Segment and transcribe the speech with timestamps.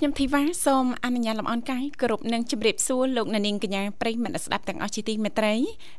[0.00, 5.54] ខ្ញុំធីវ៉ាសូមអនុញ្ញាតលំអរកាយគោរពនឹងជម្រាបសួរលោកអ្នកនាងកញ្ញាប្រិយមិត្តស្ដាប់ទាំងអស់ជាទីមេត្រី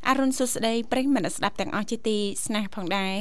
[0.07, 3.15] អរុនសុស្ដីប្រិយមិត្តស្ដាប់ទាំងអស់ជាទីស្នេហ៍ផងដែរ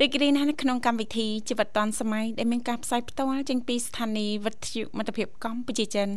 [0.00, 6.08] រីករាយណាស់នៅក្នុងកម្មវិធីជីវិតឌွန်សម័យដែលមានការផ្សាយផ្ទាល់ចេញពីស្ថានីយ៍វិទ្យុមិត្តភាពកម្ពុជាចិន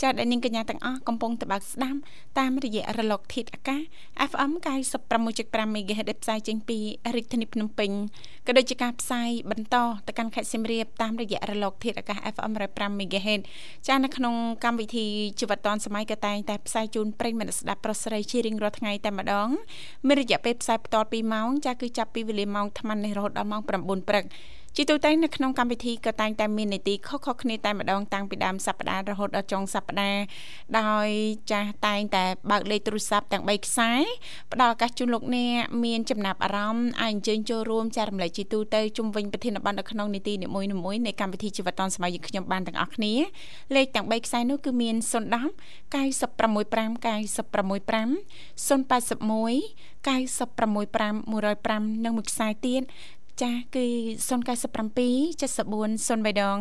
[0.00, 1.98] ចា៎ដែលនាងកញ្ញាទាំងអស់កំពុងតបស្ដាប់
[2.38, 3.80] តាមរយៈរលកធាតុអាកាស
[4.30, 4.50] FM
[5.14, 6.78] 96.5 MHz ដែលផ្សាយចេញពី
[7.16, 7.90] រាជធានីភ្នំពេញ
[8.46, 13.42] ក៏ដូចជាការផ្សាយបន្តទៅកាន់ខេត្តសៀមរាបតាមរយៈរលកធាតុអាកាស FM 105 MHz
[13.88, 15.06] ចានៅក្នុងកម្មវិធី
[15.40, 19.48] ជីវិតឌွန်សម័យក៏តែងតែផ្សាយជូនប្រិយមិត្តស្ដាប់ប្រុសស្រីជារៀងរាល់ថ្ងៃតែម្ដង
[20.06, 24.24] មានរយៈពេលផ្សាយបន្ត2ម៉ោងចាគឺចាប់ពីវេលាម៉ោង8:00នេះរហូតដល់ម៉ោង9:00ព្រឹក
[24.76, 30.22] ជាទូទៅនៅក្នុងកម្មវិធីក៏តែងតែមាននីតិខុសៗគ្នាតែម្ដងតាំងពីដើមសប្ដាហ៍រហូតដល់ចុងសប្ដាហ៍
[30.80, 31.08] ដោយ
[31.50, 33.92] ចាស់តែងតែបើកលេខទូរស័ព្ទទាំង3ខ្សែ
[34.52, 43.14] ផ្ដល់ឱកាសជូនលោកអ្នកមានចំណាប់អារម្មណ៍អាចអញ្ជើញចូលរួមចែករំលែកជាទូទៅជុំវិញប្រធានបទនៅក្នុងនីតិនីមួយៗនៃកម្មវិធីជីវិតឌុនសម័យយើងខ្ញុំបានទាំងអស់គ្នា
[43.76, 46.60] លេខទាំង3ខ្សែនោះគឺមាន010 965
[47.04, 48.10] 965
[48.68, 52.82] 081 965 105និងមួយខ្សែទៀត
[53.40, 53.86] ចាស់គឺ
[54.28, 56.56] 097 74 03ដង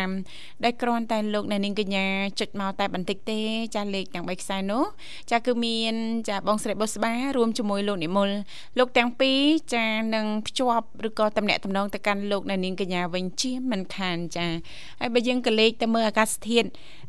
[0.00, 2.06] 55ដែលគ្រាន់តែលោកអ្នកនាងកញ្ញា
[2.40, 3.40] ចុចមកតែបន្តិចទេ
[3.74, 4.84] ចាស់លេខទាំង3ខ្សែនោះ
[5.30, 5.94] ចាស់គឺមាន
[6.28, 8.30] ចាស់បងស្រីបុស្បារួមជាមួយលោកនិមល
[8.78, 9.40] លោកទាំងពីរ
[9.74, 14.56] ចាស់នឹងភ្ជាប់ឬក៏តំណាក់តំណងទៅកាន់លោកអ្នកនាងកញ្ញាវិញជាមិនខានចាស់
[15.00, 16.68] ហើយបើយើងក៏លេខទៅមើលអាកាសធាតុ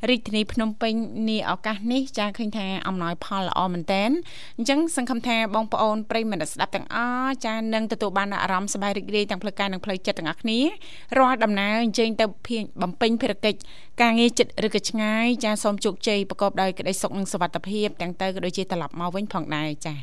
[0.10, 0.94] រាជធានីភ្នំពេញ
[1.30, 4.12] នាឱកាសនេះចាស់ឃើញថាអំណោយផលល្អមែនតែន
[4.58, 10.60] អញ្ចឹងសង្ឃឹមថាបងប្អូនប្រិយមិត្តស្ដាប់ទាំងអស់ចាស់នឹងទទួលបានអារម្មណ៍សប្បាយរីករាយទាំងផ្លូវកាយនិងផ្លូវចិត្តទាំងអស់គ្នា
[11.20, 12.26] រាល់ដំណើរអញ្ជើញទៅ
[12.82, 13.60] បំពេញភារកិច្ច
[14.02, 19.94] ការងារចិត្តឬក៏ឆ្ងាយចាសូមជោគជ័យប្រកបដោយក្តីសុខនិងសុវត្ថិភាពទាំងទៅក៏ដូចជាត្រឡប់មកវិញផងដែរចា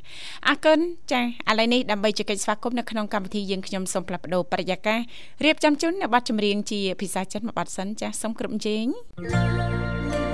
[0.48, 0.78] អរគុណ
[1.12, 1.24] ចាឥ
[1.58, 5.00] ឡូវនេះដើម្បីជែកស្វាគមន៍នៅក្នុងកម្មវិធីយើងខ្ញុំសូមផ្លាស់ប្ដូរបរិយាកាស
[5.44, 8.84] រៀបចំជូននៅប័ណ្ណចម្រៀងជាភាសាចិនមួយប័ណ្ណសិនចាសូមគ្រប់ជេង
[9.18, 10.27] thank you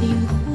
[0.00, 0.47] គុ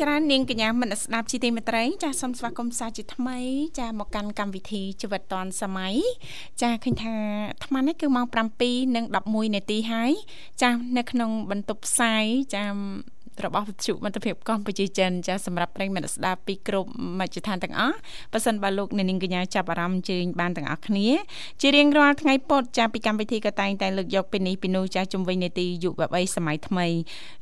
[0.00, 3.38] ច្រើននាងកញ្ញាមនស្ដាប់ជីទីមេត្រីចាសសូមស្វាគមន៍សាជាថ្មី
[3.78, 5.94] ចាសមកកាន់កម្មវិធីជីវិតឌွန်សម័យ
[6.62, 7.14] ចាសឃើញថា
[7.50, 8.26] អាត្មានេះគឺម៉ោង
[8.72, 10.12] 7:11នាទីហើយ
[10.62, 12.70] ចាសនៅក្នុងបន្ទប់ផ្សាយចាស
[13.45, 16.89] របស់វិទ្យុមិត្តភាពកម្ពុជាចិនចាសម្រាប់ប្រិយមិត្តស្ដាប់ពីគ្រប់
[17.19, 17.95] មជ្ឈដ្ឋានទាំងអស់
[18.33, 21.07] ប៉ះសិនបើលោកអ្នកនាងកញ្ញាចាប់អារម្មណ៍ជើញបានទាំងអស់គ្នា
[21.61, 26.87] ជារៀងរាល់ថ្ងៃពុធចាពីកម្មវិធីក៏តែងតែលើកយកពីនេះពីនោះចាជំវិញនេតិយុវវ័យសម័យថ្មី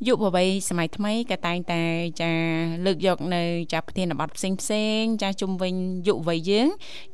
[0.08, 1.82] យុវវ័យសម័យថ្មីក៏តែងតែ
[2.22, 2.32] ចា
[2.86, 3.44] លើកយកនៅ
[3.74, 5.76] ចាប្រធានបទផ្សេងផ្សេងចាជំវិញ
[6.08, 6.68] យុវវ័យយើង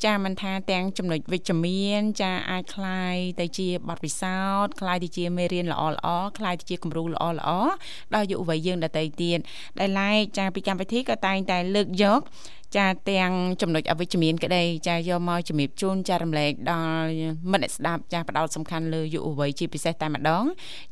[0.05, 7.49] ចាមិនថាទាំងចំណុចវិជ្ជមានចាអាចคลายទៅជាបទពិសោធន៍คลายទៅជាមេរៀនល្អល្អคลายទៅជាគំរូល្អល្អ
[8.15, 9.38] ដល់យុវវ័យ យើងដទៃទៀត
[9.78, 12.20] ដែលឡែកចាពីកម្មវិធីក៏តែងតែលើកយក
[12.76, 17.10] ចាទាំងចំណុចអវិជ្ជមានក្តីចាយកមកជំរាបជូនចារំលែកដល់
[17.50, 20.44] មិត្តអ្នកស្ដាប់ចាផ្ដោតសំខាន់លើយុវវ័យជាពិសេសតែម្ដង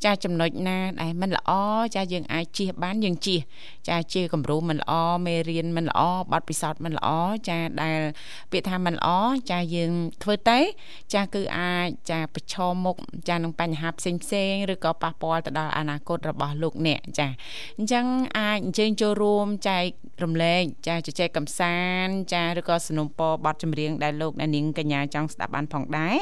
[0.05, 1.51] ចាចំណុចណាដែលមិនល្អ
[1.95, 3.41] ចាយើងអាចជៀសបានយើងជៀស
[3.89, 4.93] ចាជាគំរូមិនល្អ
[5.25, 7.09] មេរៀនមិនល្អបទពិសោធន៍មិនល្អ
[7.49, 7.99] ចាដែល
[8.51, 9.09] ពាក្យថាមិនល្អ
[9.51, 9.91] ចាយើង
[10.23, 10.59] ធ្វើទៅ
[11.13, 12.95] ចាគឺអាចចាប្រឈមមុខ
[13.29, 17.27] ចានឹងបញ្ហាផ្សេងផ្សេងឬក៏ប៉ះពាល់ទៅដល់អនាគតរបស់លោកអ្នកចា
[17.77, 18.05] អញ្ចឹង
[18.37, 19.85] អាចអញ្ជើញចូលរួមចែក
[20.23, 26.15] រំលែកចាជជែកកំសាសានចាឬក៏สนុំពរបទចម្រៀងដែលលោកអ្នកនាងកញ្ញាចង់ស្ដាប់បានផងដែរ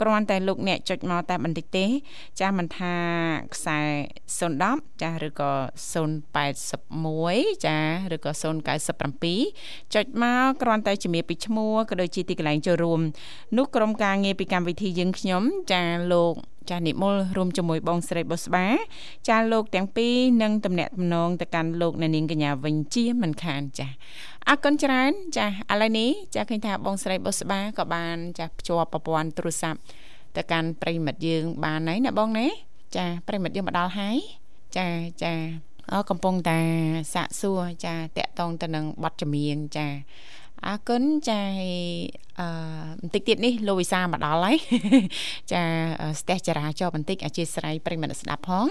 [0.00, 1.86] គ្រាន់តែលោកអ្នកចុចមកតែបន្តិចទេ
[2.40, 2.94] ចាមិនថា
[3.54, 3.80] ខ្សែ
[4.40, 5.52] 010ចាឬក៏
[6.54, 7.78] 081ចា
[8.14, 13.00] ឬក៏097ចុចមកគ្រាន់តែជំរាបពីឈ្មោះក៏ដូចជាទីកន្លែងចូលរួម
[13.56, 15.42] នោះក្រុមការងារពីកម្មវិធីយើងខ្ញុំ
[15.72, 15.82] ចា
[16.12, 16.34] លោក
[16.70, 18.66] ចានិមលរួមជាមួយបងស្រីបុស្បា
[19.28, 23.88] ចាលោកទាំងពីរនឹងតំណាក់តំណងទៅកាន់លោកអ្នកនាងកញ្ញាវិញជាមិនខានចា
[24.48, 29.80] អរគុណច្រើនចាឥឡូវនេះចាឃើញថាបងស្រីបុស្បាក៏បានចាភ្ជាប់ប្រព័ន្ធទូរស័ព្ទ
[30.36, 32.46] ទៅកាន់ប្រិមិត្តយើងបានហើយណាបងណា
[32.96, 34.16] ចាប្រិមិត្តយើងមកដល់ហើយ
[34.76, 34.88] ចា
[35.24, 35.34] ចា
[35.92, 36.58] អកំពុងតែ
[37.14, 39.86] សាកសួរចាតកតងទៅនឹងប័ណ្ណចម្រៀងចា
[40.66, 41.40] អរគុណចា
[42.40, 42.48] អឺ
[43.00, 44.56] បន្តិចទៀតនេះលោកវិសាមកដល់ហើយ
[45.52, 45.62] ចា
[46.20, 48.66] ស្ទះចរាចរបន្តិចអធិស្ឋានប្រិមត្តស្ដាប់ផង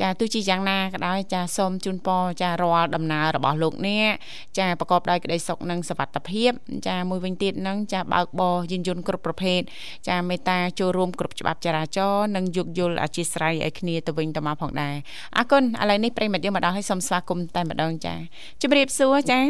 [0.00, 4.12] ចាទោះជាយ៉ាងណាក៏ដោយចាសូមជូនពរចារាល់ដំណើររបស់លោកអ្នក
[4.58, 6.50] ចាប្រកបដោយក្តីសុខនិងសុវត្ថិភាព
[6.88, 9.60] ចាមួយវិញទៀតនឹងចាបើកបរយានយន្តគ្រប់ប្រភេទ
[10.08, 14.96] ចាមេត្តាចូលរួមគ្រប់ច្បាប់ចរាចរណ៍និងយោគយល់អធិស្ឋានឲ្យគ្នាទៅវិញទៅមកផងដែរ
[15.36, 18.14] អរគុណឥឡូវនេះប្រិមត្តយើងមកដល់ហើយសូមស្វាគមន៍តែម្ដងចា
[18.62, 19.40] ជម្រាបសួរចា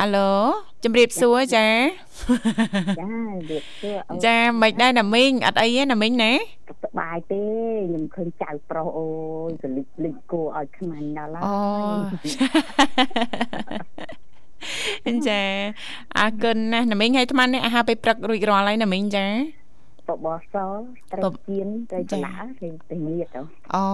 [0.00, 0.48] អាឡូជម្រាបសួរចា
[0.84, 1.38] ចាជម្រាបសួរ
[4.24, 6.32] ចាមិនដែរណាមីងអត់អីទេណាមីងណា
[6.68, 7.42] សប្បាយទេ
[7.88, 9.06] ខ្ញុំឃើញចៅប្រុសអូ
[9.48, 15.42] យសលិចលិចគួរឲ្យខ្មាញ់ដល់អូចា
[16.18, 19.26] អរគុណណាស់ណាមីងឲ្យថ្មនេះអាហារពេលព្រឹករួចរាល់ហើយណាមីងចា
[20.08, 20.56] បបស
[21.12, 23.26] ត្រីជៀនត្រីច្លាត្រីទៅងៀត
[23.74, 23.84] អូ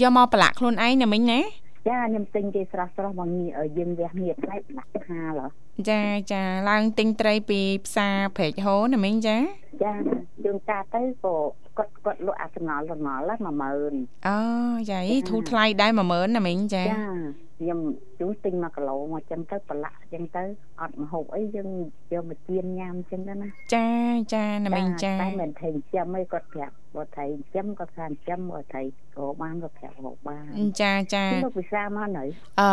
[0.00, 1.40] យកមកប្រឡាក់ខ្លួនឯងណាមីងណា
[1.88, 3.28] ចាខ្ញុំទិញគេស្រស់ស្រស់មក
[3.78, 5.40] យើងវះងៀតផ្លែដាក់ហាល
[5.90, 6.02] ចា
[6.32, 9.36] ចាឡើងទិញត្រីពីផ្សារព្រែកហូណាមីងចា
[9.84, 9.94] ចា
[10.44, 11.34] យើងកាទៅក៏
[11.78, 14.38] គាត់គាត់លក់អាស្រងល់ស្រងល់10000អូ
[14.90, 17.78] ចាយធូរថ្លៃដែរ10000ណាមីងចាចា ខ្ញុំ
[18.18, 20.44] ជួទិញ1គីឡូមកចឹងទៅប្រឡាក់ចឹងទៅ
[20.80, 21.68] អត់មហូបអីយើង
[22.12, 23.88] យកមកទៀនញ៉ាំចឹងទៅណាចា
[24.34, 28.82] ចាណាមីងចាតែមិនថេចិញ្ចឹមអីគាត់ប្រាប់បើថេចិញ្ចឹមគាត់ថាចិញ្ចឹមបើថេ
[29.16, 30.44] ក៏បានក៏ប្រាប់រកបាន
[30.80, 32.24] ចាចាលោកវិសាមកនៅ
[32.60, 32.68] អឺ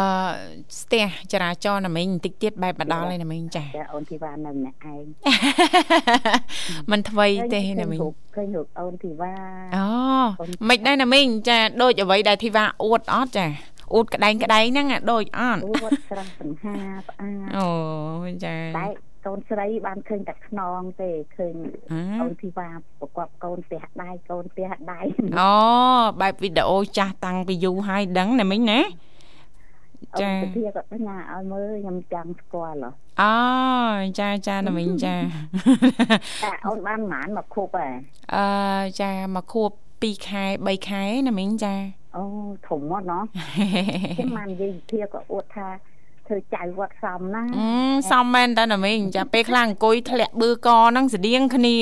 [0.82, 5.04] ស្ទះចរាចរណ៍ណាមីងបន្តិចទៀតបែបមកដល់ហើយណាមីងចាចាអូនធីវ៉ានៅម្នាក់ឯង
[6.92, 8.00] มันថ្វីទេណាមីង
[8.36, 9.34] ឃើញលោកអូនធីវ៉ា
[9.76, 9.86] អូ
[10.70, 13.48] មិនដែរណាមីងចាដូចអ្វីដែលធីវ៉ាអួតអត់ចា
[13.94, 16.76] អ៊ូតក្តែងក្តែងហ្នឹងដូចអត់អ៊ូតស្រស់សង្ហា
[17.10, 17.70] ផ្អាអូ
[18.46, 18.88] ចាតែ
[19.26, 21.56] កូនស្រីបានឃើញតែខ្នងទេឃើញ
[22.22, 22.70] អូនធីវ៉ា
[23.00, 25.00] ប្រកបកូនផ្ទះដៃកូនផ្ទះដៃ
[25.40, 25.54] អូ
[26.22, 28.80] បែបវីដេអូចាស់តាំងពីយូរហើយដឹងណាមិញណា
[30.22, 32.78] ចាអូនធាក៏បញ្ញាឲ្យមើលខ្ញុំចាំស្គាល់
[33.22, 33.36] អូ
[34.20, 35.16] ចាចាណាមិញចា
[36.44, 37.90] តែអូនបានប៉ុន្មានមកខួបហ៎
[38.36, 38.46] អឺ
[39.02, 41.76] ចាមកខួប2ខែ3ខែណាមិញចា
[42.16, 42.24] អូ
[42.68, 43.24] ធំមកណោះ
[44.16, 45.68] ខ្ញុំបាននិយាយធាក៏អួតថា
[46.28, 47.44] ធ្វើចៅវត្តសំណា
[48.12, 51.78] សំមែនតើណាមីងចាពេលខ្លះអង្គុយធ្លាក់បឺកហ្នឹងស្តៀងគ្នា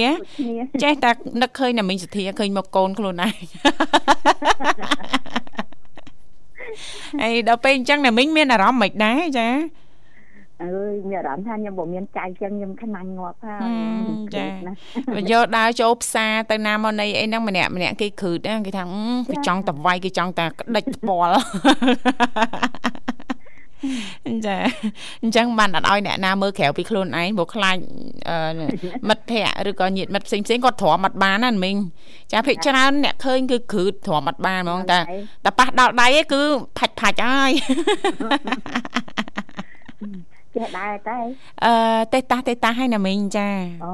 [0.83, 1.11] ចេះតែ
[1.41, 3.33] នឹកឃើញណាមីងសធាឃើញមកកូនខ្លួនឯង
[7.23, 9.47] អីដល់ពេលអញ្ចឹងណាមីងមានអារម្មណ៍មិនដែរចា
[10.63, 13.60] អើយមានអារម្មណ៍ថាខ្ញុំបើមានចៅចឹងខ្ញុំខ្នាញ់ងាប់ហើយ
[14.36, 14.46] ចា
[15.32, 18.84] យកដើរចូលផ្សារទៅណាមកណីអីហ្នឹងម្នាក់ម្នាក់គេគ្រឺតគេថា
[19.30, 21.41] គេចង់តវាយគេចង់តែក្តិចស្ពាល់
[24.46, 24.58] ចា
[25.24, 27.77] អញ្ចឹងបានអត់ឲ្យអ្នកណាមើលក្រៅពីខ្លួនឯងព្រោះខ្លាច
[29.10, 31.75] មិត្តភ័ក្តិឬក៏ញាតិមិត្តផ្សេងផ្សេងគាត់ទ្រាំអត់បានណាមីង
[32.32, 35.00] ចាភិកច្រើនអ្នកឃើញគឺគ្រឺតទ្រាំអត់បានហ្មងតែ
[35.46, 36.41] តែប៉ះដល់ដៃគឺ
[36.77, 37.51] ផាច់ផាច់ហើយ
[40.55, 41.17] ចេះដែរតែ
[41.65, 41.74] អឺ
[42.13, 43.48] តេតាស់តេតាស់ហើយណាមីងចា
[43.86, 43.93] អូ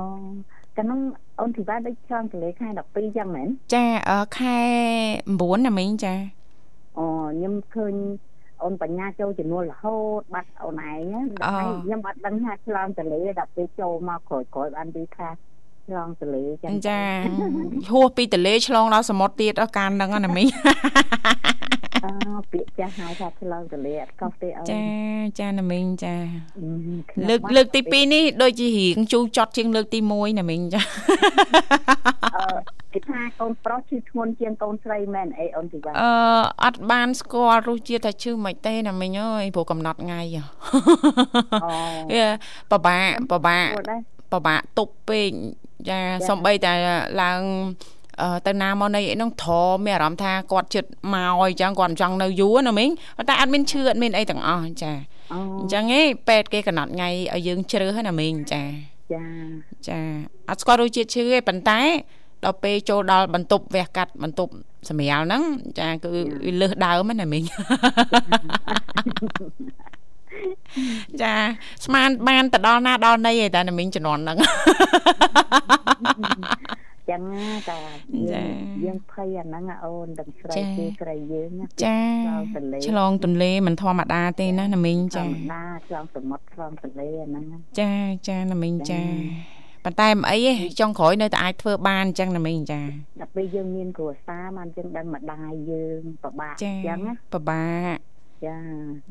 [0.78, 1.00] កាលនោះ
[1.40, 3.86] អូនធីវ៉ាដូចឆ្លងកលេខខែ12ចឹងមែនចា
[4.40, 4.58] ខែ
[5.12, 6.14] 9ណាមីងចា
[6.98, 7.94] អូខ្ញុំឃើញ
[8.64, 15.30] អូនបញ្ញាចូលចំនួនរហូតបាត់អូនឯងដល់ខ្ញុំអត់ដឹងថាឆ្លងទលេដល់ពេលចូលមកក្រោយក្រោយបានឮថា
[15.88, 17.02] ឆ្លងទលេចឹងចា
[17.92, 21.57] ហួសពីទលេឆ្លងដល់សមុទ្រទៀតអស់កានហ្នឹងណាមីងអឺ
[22.51, 24.82] ពាក្យចាស់ហៅថាឆ្លងទលេអត់កោះទេអូនចា
[25.39, 26.15] ចាណាមីងចា
[27.29, 30.82] លើកលើកទី2នេះដូចជារៀងជូរចត់ជាងលើកទី1ណាមីងចា
[32.36, 32.58] អឺ
[32.94, 36.10] គេថាកូនប្រុសឈឺធ្ងន់ជាងកូនស្រីមែនអីអូនទីវ៉ាអឺ
[36.63, 40.44] អត់បានស្គាល់រសជាតិថាឈឺមិនទេណាមីងអើយព្រោះកំណត់ថ្ងៃអូ
[42.72, 43.70] បបាក់បបាក់
[44.34, 45.32] បបាក់ទប់ពេក
[45.89, 46.74] ចាសំបីតែ
[47.22, 47.41] ឡើង
[48.48, 52.90] ទៅណាមកនៃអីហ្នឹងធរមានអារម្មណ៍ថាគាត់ចិត្តមកអញ្ចឹងគាត់ចង់នៅយូរណាមីង
[53.30, 54.92] តែអត់មានឈឺអត់មានអីទាំងអស់ចា
[55.34, 58.64] អញ្ចឹងឯងពេទ្យគេកំណត់ថ្ងៃឲ្យយើងជ្រើសណាមីងចា
[59.14, 59.24] ចា
[59.88, 60.00] ចា
[60.50, 61.80] អត់ស្គាល់រសជាតិឈឺទេប៉ុន្តែ
[62.44, 64.52] ដល់ពេលចូលដល់បន្ទប់វះកាត់បន្ទប់
[64.90, 65.44] សម្រាលហ្នឹង
[65.80, 66.12] ចាគឺ
[66.62, 67.44] លើសដើមណាមីង
[71.22, 71.34] ចា
[71.86, 74.38] ស្មានបានទៅដល់ណាដល់ណីឯតាណាមីងជំនាន់ហ្នឹង
[77.10, 77.22] ចឹង
[77.70, 77.80] តា
[78.84, 81.50] យើងភ័យអាហ្នឹងអូនដឹងស្រីគេស្រីយើង
[81.84, 82.00] ចា
[82.88, 87.44] ឆ្លងទន្លេមិនធម្មតាទេណាណាមីងចាធម្មតាឆ្លងសមុទ្រឆ្លងទន្លេអាហ្នឹង
[87.80, 87.92] ចា
[88.28, 89.02] ចាណាមីងចា
[89.84, 92.82] ប៉ុន្តែមិនអីទេចុងក្រោយនៅតែអាចធ្វើបានអញ្ចឹងណាមីងចា
[93.20, 97.98] ដល់ពេលយើងមានគ្រួសារបានយើងដឹងម្ដាយយើងពិបាកអញ្ចឹងណាពិបាក
[98.46, 98.58] ចា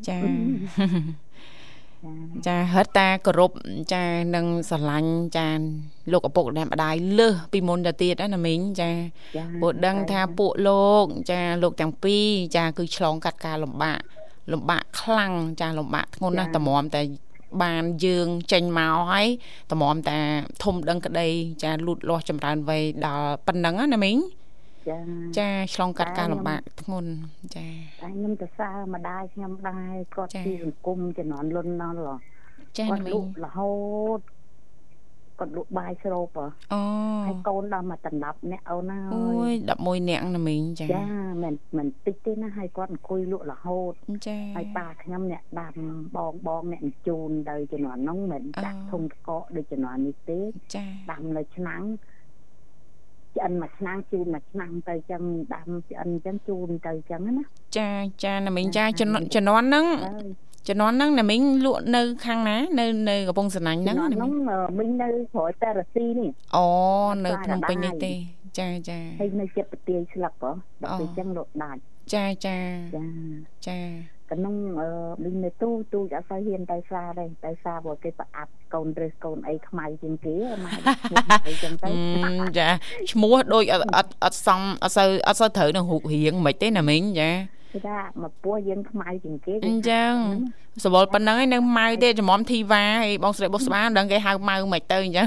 [0.09, 0.19] ចា
[2.47, 3.53] ចាហិតតាគោរព
[3.93, 5.49] ចានឹងស្រឡាញ់ចា
[6.13, 8.91] លោកឪពុកម្ដាយម្ដាយលើសពីមុនទៅទៀតណាមីងចា
[9.61, 12.27] ព្រោះដឹងថាពួកលោក ចាលោកទាំងពីរ
[12.57, 14.01] ចា គឺឆ្លងកាត់ការលំបាក
[14.53, 17.03] លំបាកខ្លាំងចាលំបាកធ្ងន់ណាស់តម្រាំតែ
[17.63, 19.27] បានយើងចេញមកហើយ
[19.73, 20.19] តម្រាំតែ
[20.63, 21.29] ធំដឹងក្តី
[21.63, 24.17] ចាលូតលាស់ចម្រើនវ័យដល់ប៉ុណ្ណឹងណាមីង
[24.89, 24.99] ចា
[25.39, 27.11] ចាឆ្លងកាត់ការលំបាកធ្ងន់
[27.57, 27.67] ចា
[28.03, 32.17] តែខ្ញុំទៅសើម្ដាយខ្ញុំដែរគាត់ពីសង្គមជំនាន់លុនណល់
[32.79, 33.73] ចាគាត់លក់រហូ
[34.19, 34.21] ត
[35.39, 36.39] គាត់លក់បាយស្រូប
[36.73, 36.81] អូ
[37.27, 41.07] ហើយកូនដល់មកដណ្ដប់អ្នកអូនណាអូយ11នាក់ណាមីងចាចា
[41.43, 43.93] មិនមិនតិចទេណាហើយគាត់អង្គុយលក់រហូត
[44.29, 45.75] ចាហើយប៉ាខ្ញុំអ្នកដាំ
[46.17, 50.41] បងបងអ្នកជូនទៅជំនាន់នោះមិនដាក់ធុងកកដូចជំនាន់នេះទេ
[50.75, 51.83] ចាដាំនៅឆ្នាំង
[53.37, 55.23] ឆ្អិនមួយឆ្នាំងជូនមួយឆ្នាំងទៅចឹង
[55.55, 57.45] ដាំឆ្អិនចឹងជូនទៅចឹងណា
[57.79, 57.89] ចា
[58.25, 59.87] ចាណាមីងចាជំនាន់ហ្នឹង
[60.69, 64.31] ជំនាន់ហ្នឹងណាមីងលក់នៅខាងណានៅនៅកំពង់សណាញ់ហ្នឹងហ្នឹង
[64.79, 66.67] មីងនៅក្រោយតារស៊ីនេះអូ
[67.25, 68.13] នៅភ្នំពេញនេះទេ
[68.59, 70.51] ចាចាហើយនៅចិត្តប្រទាយស្លឹកហ៎
[70.83, 71.81] ដល់ពេលចឹងលក់ដាច់
[72.15, 72.59] ចាចា
[72.97, 73.07] ចា
[73.67, 73.79] ចា
[74.31, 74.55] ក្នុង
[75.25, 80.73] មីងនៅទូទូអត់សូវហ៊ានទៅផ្សារទេទៅផ្សារព្រោះគេប្រអាប់កូនរើសកូនអីខ្មៅជាងគេម៉ែ
[81.49, 81.91] អីចឹងទៅ
[82.59, 82.69] ចា
[83.13, 87.31] ឈ្មោះដូចអត់អត់អត់សមអត់សូវអត់សូវត្រូវនឹងរូបរាងមិនទេណាមីងចា
[87.73, 90.15] គេថាមកពោះយើងខ្មៅជាងគេអញ្ចឹង
[90.85, 95.27] សវលប៉ុណ្ណឹងឯងនៅម៉ៅទេចំមធីវ៉ាហើយបងស្រីបុស្បាដឹងគេហៅម៉ៅមិនទៅអញ្ចឹង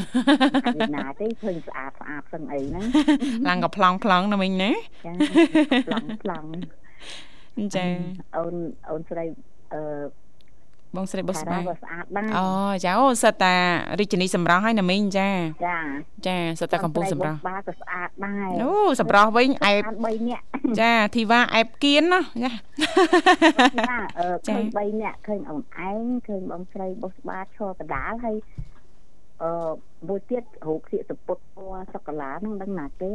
[0.95, 2.85] ណាទេឃើញស្អាតស្អាតសឹងអីហ្នឹង
[3.47, 4.71] ឡើងក៏ប្លង់ប្លង់ណាមិញណា
[5.05, 5.11] ចា
[5.87, 6.47] ប្លង់ប្លង់
[7.75, 7.87] ចា
[8.37, 8.55] អូន
[8.89, 9.25] អូនស្រី
[9.73, 9.81] អឺ
[10.95, 12.45] បងស្រីបុស្បាស្អាតដែរអូ
[12.85, 13.55] ចាអូសិតតា
[13.99, 15.29] រាជនីសម្រស់ហើយណាមីងចា
[15.67, 15.79] ចា
[16.27, 20.43] ចាសិតតាកំពុងសម្រស់បាក៏ស្អាតដែរអូសម្រស់វិញអែប3នាក់
[20.81, 22.51] ចាធីវ៉ាអែបគៀនណាចា
[23.89, 28.35] ចាអឺឃើញ3នាក់ឃើញអូនឯងឃើញបងស្រីបុស្បាឈរកដាលហើយ
[29.43, 29.51] អឺ
[30.07, 33.11] មួយទៀតរូបធៀកសពុតពណ៌សុកាឡាហ្នឹងដឹងណាទេ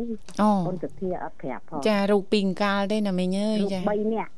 [0.66, 4.32] អូនសធាអត់ប្រាប់ផងចារូបពីងកាលទេណាមីងអើយចា3នាក់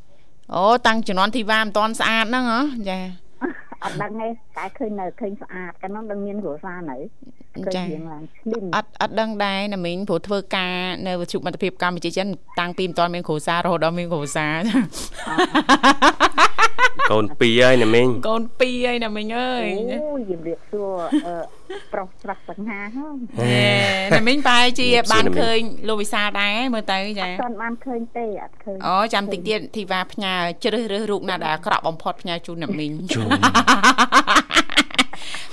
[0.55, 2.99] អូតាំងជំនាន់ធីវ៉ាមិនតាន់ស្អាតហ្នឹងហ៎ចា
[3.83, 6.97] អត់ដឹងទេតែឃើញនៅឃើញស្អាតកាលនោះដឹងមានគ្រួសារនៅ
[7.75, 7.85] ចា
[8.77, 10.75] អត់អត់ដឹងដែរណាមីងព្រោះធ្វើការ
[11.07, 12.27] នៅវិទ្យុមិត្តភាពកម្ពុជាចិន
[12.61, 14.57] តាំងពីមិនតាន់មានគ្រួសាររហូតដល់មានគ្រួសារ
[17.13, 20.93] កូនពីរហើយណាមីងកូនពីរហើយណាមីងអើយអូយជំរាបសួរ
[21.93, 23.15] ប្រុសច្រាស់សង្ហាហ្នឹង
[24.17, 25.59] ណាមីងបែរជាបានឃើញ
[25.89, 30.35] លោកវិសាលដែរមើលទៅចាអត់បានឃើញទេអត់ឃើញអូចាំតិចទៀតធីវ៉ាផ្ញើ
[30.65, 33.29] ជ្រើសរើសរូបណាដែលអាក្រក់បំផុតផ្ញើជូនណាមីងជូន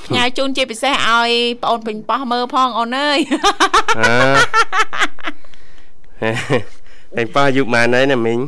[0.06, 1.30] ផ្ញើជូនជាពិសេសឲ្យ
[1.64, 3.20] ប្អូនពេញប៉ោះមើលផងអូនអើយ
[7.16, 8.40] ពេញប៉ោះអាយុប៉ុន្មានហើយណាមីង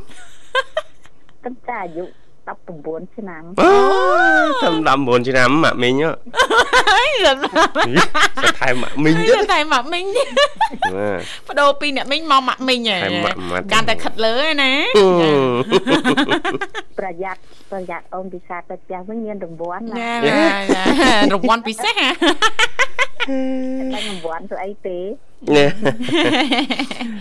[1.44, 2.04] គិតតែអាយុ
[2.48, 3.70] 19ឆ្នាំអូ
[4.88, 5.94] តាម19ឆ្នាំម៉ាក់មីង
[8.44, 10.06] សថែម៉ាក់មីងទៀតសថែម៉ាក់មីង
[11.48, 12.98] បដូរពីអ្នកមីងមកម៉ាក់មីងហ៎
[13.72, 14.72] កាន់តែខិតលើណា
[17.00, 17.40] ប្រយ័ត្ន
[17.72, 20.12] ប្រយ័ត្នអូនពិសាទៅផ្ទះវិញមានរង្វាន់ណា
[21.34, 22.10] រង្វាន់ពិសេសហ៎
[23.94, 24.98] តែរង្វាន់ទៅអីទេ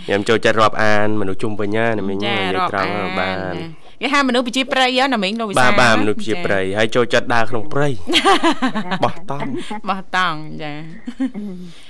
[0.07, 7.89] ខ្ញុំចូលចិត្តរាប់អានមនុស្សជុំវិញណាមីងនិយាយត្រង់បានក គេហៅមនុស្សប្រជាប្រិយណាមីងលោកវិសាបាទបាទមនុស្សជាព្រៃហើយចូលចិត្តដើរក្នុងព្រៃ
[9.05, 9.49] បោះតង់
[9.89, 10.73] បោះតង់ចា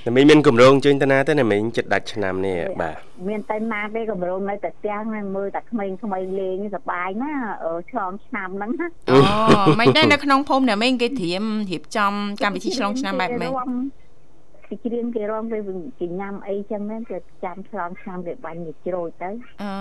[0.06, 2.97] ណាមីងមានកម្រងជើញតាណាទេណាមីងចិត្តដាច់ឆ្នាំនេះបាទ
[3.28, 7.33] មានតែណាទេកម្រងនៅតែផ្ទះហ្នឹងមើលតែក្មេងៗលេងសប្បាយណា
[7.64, 12.12] អឺឆ្លងឆ្នាំហ្នឹងណាអូមិនដែរនៅក្នុងភូមិណាមីងគេត្រៀមរៀបចំ
[12.44, 13.52] កម្មវិធីឆ្លងឆ្នាំបែបម៉េច
[14.68, 15.59] គេច្រៀងគេរំគេ
[16.00, 19.30] គេញ៉ាំអីចឹងហ្នឹងគេចាំឆ្លងឆ្នាំគេបាញ់គេជ្រោចទៅ
[19.62, 19.73] អឺ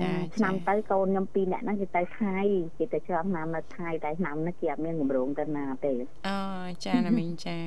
[0.00, 2.36] ចាឆ្នាំទៅកូនខ្ញុំពីរនាក់ហ្នឹងគេទៅថៃ
[2.78, 5.92] គេទៅឆ្លងឆ្នាំនៅថៃតែឆ្នាំនេះគេអត់មានកម្រងទៅណាទេ
[6.28, 6.38] អូ
[6.84, 7.58] ចាណាមីងចា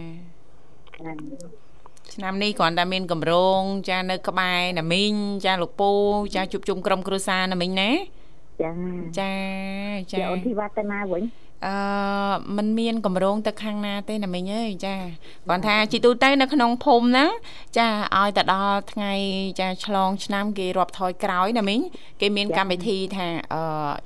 [0.98, 1.18] ហ្នឹង
[2.14, 5.14] ឆ្នាំនេះគ្រាន់តែមានកម្រងចានៅក្បែរណាមីង
[5.46, 5.92] ចាលោកពូ
[6.36, 7.92] ចាជួបជុំក្រុមគ្រួសារណាមីងណា
[8.62, 8.72] ចា
[9.20, 9.32] ចា
[10.12, 11.24] ចាចាអូនធីវ៉ាទៅណាវិញ
[11.66, 11.74] អឺ
[12.58, 14.96] มันមានកម្រងទៅខាងណាទេណាមីងអើយចា
[15.50, 17.30] គាត់ថាជីទូទៅនៅក្នុងភូមិហ្នឹង
[17.78, 17.88] ចា
[18.18, 19.14] ឲ្យទៅដល់ថ្ងៃ
[19.60, 21.80] ចាឆ្លងឆ្នាំគេរាប់ថយក្រោយណាមីង
[22.22, 23.62] គេមានកម្មវិធីថាអឺ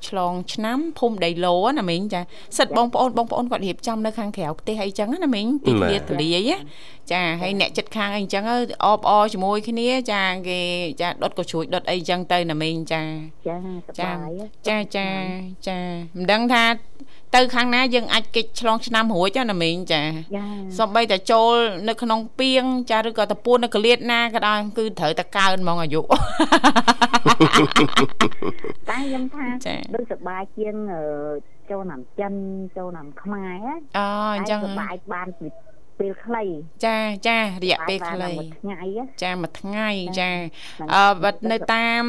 [0.08, 2.22] ឆ្លងឆ្នាំភូមិដីឡូណាមីងចា
[2.58, 6.58] សិតបងប្អូនបងប្អូនគាត់រៀបចំនៅខាងក្រៅផ្ទះអីចឹងណាមីងទីធ្លាទលាយណា
[7.12, 8.44] ចាហើយអ្នកចិត្តខាងអីចឹង
[8.86, 10.60] អបអរជាមួយគ្នាចាគេ
[11.02, 13.02] ចាដុតក៏ជ្រួចដុតអីចឹងទៅណាមីងចា
[13.48, 14.34] ចាសចាប្បាយ
[14.68, 15.08] ចាចា
[15.68, 15.78] ចា
[16.18, 16.64] មិនដឹងថា
[17.36, 20.02] ទៅខាងណាយើងអាចកិច្ចឆ្លងឆ្នាំរួចណាមីងចា
[20.36, 20.44] ចា
[20.80, 21.54] សំបីតែចូល
[21.90, 31.02] នៅក្នុងពីងចាឬក៏តពួននៅកលៀតណាក៏ដោយគឺត្រូវតែកើនហ្មងអាយុតែខ្ញុំថាចាដូចសប្បាយជាងអឺ
[31.72, 32.34] ចូលឆ្នាំចិន
[32.78, 35.48] ចូលឆ្នាំខ្មែរណាអូអញ្ចឹងតែសប្បាយបានពី
[36.02, 36.44] ពេលខ្លី
[36.86, 39.90] ចាចារយៈពេលខ្លីបាយបានមួយថ្ងៃណាចាមួយថ្ងៃ
[40.20, 42.04] ចាហ្នឹងអឺបាត់នៅតាម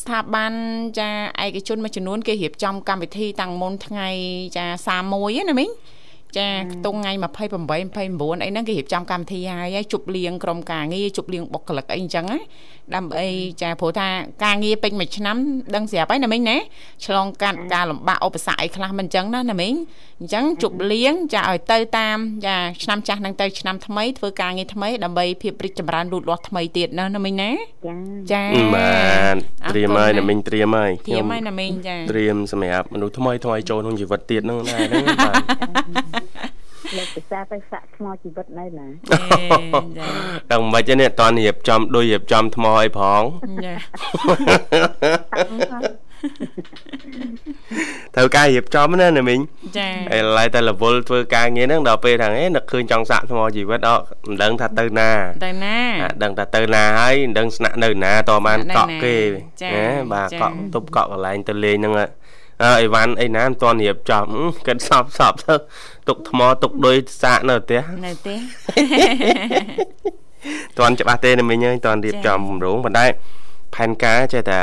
[0.00, 0.52] ស្ថាប័ន
[0.98, 1.10] ចា
[1.44, 4.08] ឯកជនមួយចំនួនគេរៀបចំកម្មវិធីតាំងមុនថ្ងៃ
[4.56, 4.66] ចា
[5.06, 5.70] 31ណាមីង
[6.36, 12.38] ចាខ្ទង់ថ្ងៃ28 29អីហ្នឹងគេរៀបចំកម្មវិធីហើយហើយជប់លៀងក្រុមការងារជប់លៀងបុគ្គលិកអីអញ្ចឹងណា
[12.96, 13.24] ដើម្បី
[13.62, 14.08] ចាព្រោះថា
[14.44, 15.36] ការងារពេញមួយឆ្នាំ
[15.74, 16.56] ដឹងស្រាប់ហើយណាមីងណា
[17.04, 19.74] ឆ្លងកាត់ការលំបាកឧបសគ្គអីខ្លះមិនអញ្ចឹងណាណាមីង
[20.20, 27.50] អញ្ចឹងជប់លៀងចាឲ្យទៅតាមចាឆ្នាំចាស់ហ្នឹងទៅឆ្នាំថ្មីធ្វើការងារថ្មីដើម្បីភាពរីកចម្រើនលូតលាស់ថ្មីទៀតណាណាមីងណា
[27.86, 27.94] ចា
[28.32, 28.42] ចា
[28.74, 28.90] បា
[29.32, 29.36] ទ
[29.70, 36.17] ត្រៀមហើយណាមីងត្រៀមហើយធៀមហើយណាមីងចាត្រៀមសម្រាប់មនុស្សថ្មីថ្មីចូលក្នុងជីវិតទៀតហ្នឹងដែរហ្នឹងបាទ
[36.96, 39.44] លោកពិសាទៅសាក់ថ្មជីវិតនៅណាអេ
[39.98, 40.08] ចា
[40.50, 43.22] ដល់មិនទេនេះអត់តន់រៀបចំដូចរៀបចំថ្មអីផង
[43.64, 45.82] ចាតាំងផង
[48.16, 49.40] ត្រូវការរៀបចំណាណាមីង
[49.78, 55.10] ចាឥឡូវតែរវល់ធ្វើការងារហ្នឹងដល់ពេលថាហេនឹកឃើញចង់សាក់ថ្មជីវិតអត់មិនដឹងថាទៅណា
[55.44, 59.16] ទៅណាអាដឹងថាទៅណាហើយមិនដឹងស្នាក់នៅណាតបានកក់គេ
[59.62, 61.94] ចាណាបាទចាកក់ទប់កក់កន្លែងទៅលេងហ្នឹង
[62.62, 65.54] អឺអីវ៉ាន់អីណាមិនទាន់រៀបចំអឺគិតសពសពទៅ
[66.08, 68.34] ទុកថ្មទុកឌុយសាកនៅផ្ទះនៅទេ
[70.78, 73.06] ទាន់ច្បាស់ទេណាមីងអើយទាន់រៀបចាចំគម្រោងប៉ុន្តែ
[73.74, 74.60] ផែនការចេះតែ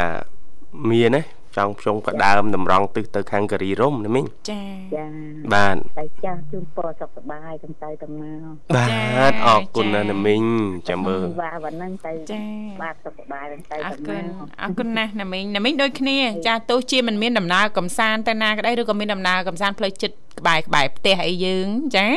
[0.89, 1.21] មានណា
[1.57, 4.63] ចង់ភ្ជុងផ្ដើមតម្រង់ទិសទៅខាងការីរមណាមីងចា
[4.95, 5.05] ចា
[5.53, 8.85] បាទតែចាស់ជូនពរសុខសប្បាយទាំងទៅទាំងមកបា
[9.31, 10.43] ទអរគុណណាស់ណាមីង
[10.89, 12.39] ចាំមើលធីវ៉ាវ៉ាហ្នឹងទៅចា
[12.81, 22.07] បាទសុខសប្បាយទាំងទៅអរទាំងគុណមកអរគុណណាស់ណាមីងណាមីងដូចគ្នាចាទោះជាមិនមានដំណើរកំសាន្តទៅណាក៏ដោយឬក៏មានដំណើរកំសាន្តផ្លូវចិត្តក្បែរក្បែរផ្ទះអីយើងចា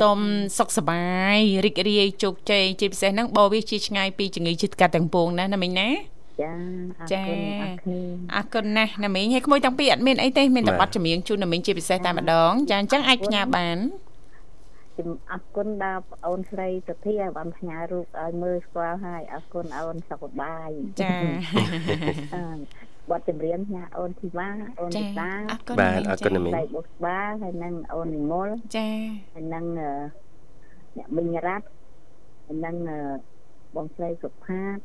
[0.00, 0.18] សូម
[0.58, 5.88] សុខសប្បាយរីករាយជោគជ័យជាពិសេសហ្នឹងបរិវាជាឆ្ងាយពីជំងឺជាតិកាត់ទាំងពួងណាណាមីងណា
[6.42, 6.52] ចា
[7.00, 8.00] អរចាគុណអរគ្នា
[8.36, 13.78] អរគុណណាស់ណាមីងហើយក្មួយទាំងពីរអត់មានអីទេមានតែប័ណ្ណចម្រៀងជូនណាមីងជាពិសេសតែម្ដងចាអញ្ចឹងអាចផ្ញើបាន
[14.98, 20.68] ជំអរគុណដល់ប្អូនស្រីសុធាបានផ្ញើរូបឲ្យមើលស្គាល់ហើយអរគុណអូនសុខសប្បាយ
[21.02, 21.16] ចា
[22.34, 22.44] អឺ
[23.10, 24.48] បទចម្រៀងញ៉ាអូនធីវ៉ា
[24.80, 28.88] អូនចាធីតាអរគុណបាទអរគុណណាមីងដៃបុស្បាហើយនឹងអូននិមលចា
[29.34, 29.90] ហើយនឹងអឺ
[30.98, 31.66] អ្នកមីងរ៉ាត់
[32.46, 32.98] ហើយនឹងអឺ
[33.76, 34.78] បងស្រីសុផាត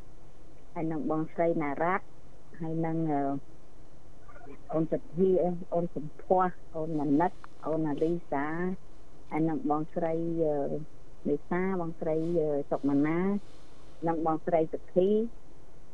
[0.80, 2.06] ហើយនឹងបងស្រីណារ៉ាត់
[2.62, 3.22] ហើយនឹងអឺ
[4.74, 5.30] អូនសទ្ធា
[5.74, 7.32] អូនសំភ័សអូនណានិត
[7.68, 8.46] អូនណាលីសា
[9.30, 10.14] ហើយនឹងបងស្រី
[10.44, 10.56] អឺ
[11.30, 13.20] លីសាបងស្រីអឺសុកម៉ាណា
[14.08, 15.10] និងបងស្រីសុធី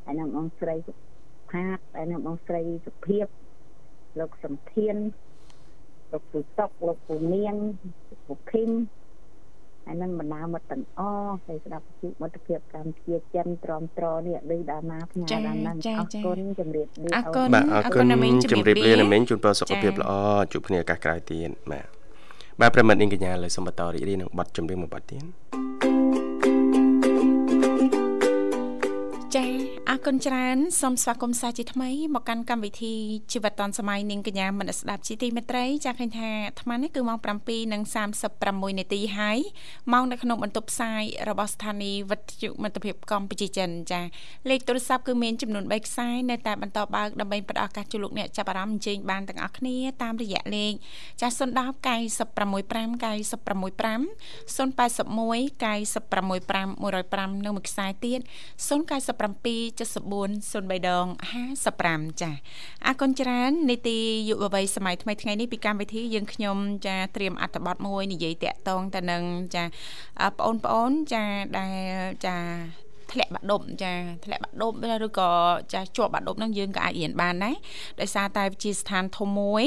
[0.03, 0.93] ហើយនឹងបងស្រីសុ
[1.51, 3.25] ផាតហើយនឹងបងស្រីសុភាព
[4.19, 4.95] លោកសំធាន
[6.11, 7.55] លោកពូសុកលោកពូនាង
[8.09, 8.71] លោកពូឃីម
[9.85, 20.11] ហើយនឹងបណ្ដាមិត្តទាំងអស់ហើយស្ដាប់ជីវមិត្តភាពកម្ពុជាចិនទ្រាំទ្រនេះដូចដល់ណាផ្ញើចាដល់ហ្នឹងចាអរចាគុណជំរាបលាអរគុណបាទអរអរគុគុណណណាមីងជម្រាបជំរាបលាលាណាមីងជូនពរសុខភាពចា៎ល្អ
[20.51, 21.85] ជួបគ្នាឱកាសក្រោយទៀតបាទ
[22.61, 25.72] បាទប្រិមត្តនាងកញ្ញាលើសូមបន្តរីករាយនឹងបទចម្រៀងមួយបទទៀត
[29.35, 29.47] ចចា
[29.89, 32.95] អរគុណច្រើនសូមស្វាគមន៍សាជាថ្មីមកកាន់កម្មវិធី
[33.31, 37.19] ជីវិតឌុនសម័យនាងកញ្ញាមនស្ដាប់ជីទីមេត្រីចាឃើញថាអាត្មានេះគឺម៉ោង
[37.83, 39.39] 7:36នាទីហើយ
[39.91, 44.01] ម៉ោងនៅក្នុងបន្ទប់ផ្សាយរបស់ស្ថានីយ៍វិទ្យុមិត្តភាពកម្ពុជាចិនចា
[44.49, 50.73] លេខទូរស័ព្ទគឺមានចំនួន3ខ្សែនៅតែបន្តបើកដើម្បីផ្ដល់ឱកាសជូនលោកអ្នកចាប់អារម្មណ៍អញ្ជើញបានទាំងអស់គ្នាតាមរយៈលេខ
[51.21, 51.39] ចា010
[51.85, 54.03] 965 965
[54.55, 58.19] 081 965 105និងមួយខ្សែទៀត
[58.67, 61.05] 097 7403ដង
[61.63, 62.31] 55ចា
[62.85, 69.23] អរគុណច្រើននីតិយុវវ័យសម័យថ្មីថ្ងៃនេះពីកម្មវិធីយើងខ្ញុំចាត្រៀមអត្ថបទមួយនិយាយតាក់ទងទៅនឹង
[69.55, 71.23] ចាបងប្អូនចា
[71.57, 71.81] ដែល
[72.25, 72.37] ចា
[73.13, 73.93] ធ្លាក់បាក់ដប់ចា
[74.25, 75.29] ធ្លាក់បាក់ដប់ឬក៏
[75.73, 77.55] ចាជាប់បាក់ដប់ហ្នឹងយើងក៏អាចរៀនបានដែរ
[77.99, 79.65] ដោយសារតែវិទ្យាស្ថានធំមួយ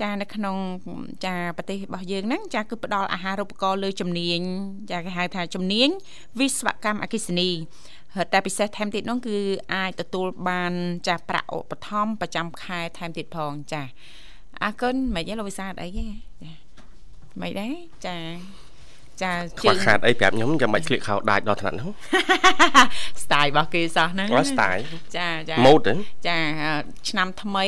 [0.00, 0.56] ចានៅក្នុង
[1.24, 4.40] ចាប្រទេសរបស់យើងហ្នឹងចាគឺផ្ដល់អាហារូបករណ៍លើជំនាញ
[4.90, 5.88] ចាគេហៅថាជំនាញ
[6.38, 7.50] វិស្វកម្មអគ្គិសនី
[8.32, 9.36] តែពិសេសថែមទៀតនោះគឺ
[9.74, 10.72] អាចទទួលបាន
[11.06, 13.82] ចាស់ប្រាក់ឧបត្ថម្ភប្រចាំខែថែមទៀតផងចា
[14.62, 16.06] អរគុណមិនយ៉ាងលោកវិសាលអីទេ
[16.42, 16.52] ចា
[17.40, 17.74] មិនដែរ
[18.06, 18.16] ចា
[19.22, 19.32] ចា
[19.64, 21.90] ជើងខាតអីប្រាប់ខ្ញុំចាំបាច់ស្លៀកខោដាច់ដល់ថ្នាក់ហ្នឹង
[23.22, 24.82] style របស់គេសោះហ្នឹងអូ style
[25.16, 25.88] ចាចាម៉ូត
[26.28, 26.38] ចា
[27.08, 27.66] ឆ្នាំថ្មី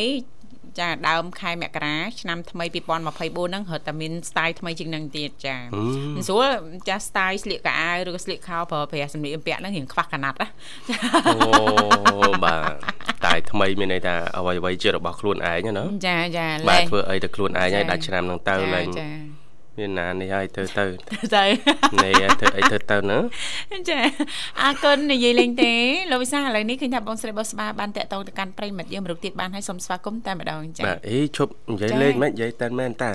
[0.80, 5.56] ចាដើមខែមករាឆ្នាំថ្មី2024ហ្នឹងរត់តែមាន style ថ្មីជាងហ្នឹងទៀតចា
[6.16, 6.48] មិនស្រួល
[6.88, 10.48] ចា style ស្លៀកកៅអៅឬក៏ស្លៀកខោប្រើប្រាស់សម្លៀកបំពាក់ហ្នឹងរៀងខ្វះកណាត់ណា
[11.28, 19.08] អូបាទតែថ្មីមានន័យថាអ្វីអ្វីជារបស់ខ្លួនឯងណាចាចាបាទធ្វើអីទៅខ្លួនឯងហើយដាច់ឆ្នាំហ្នឹងទៅឡើងចា
[19.78, 20.84] មានណានេះហើយធ្វើទៅ
[21.36, 21.44] ទៅ
[22.02, 23.18] នេះធ្វើអីធ្វើទៅណា
[23.90, 23.98] ចា
[24.62, 25.72] អរគុណនិយាយលេងទេ
[26.10, 33.10] លោកវិសាឥឡូវនេះឃើញថាបងស្រីបោះស្បាបានតាក់ទងទៅកាន់ប្រិមិត្តយើងមរុកទៀតបានហើយសូមស្វាគមន៍តែម្ដងចាបាទអីឈប់និយាយលេងមិននិយាយតែនមែនតា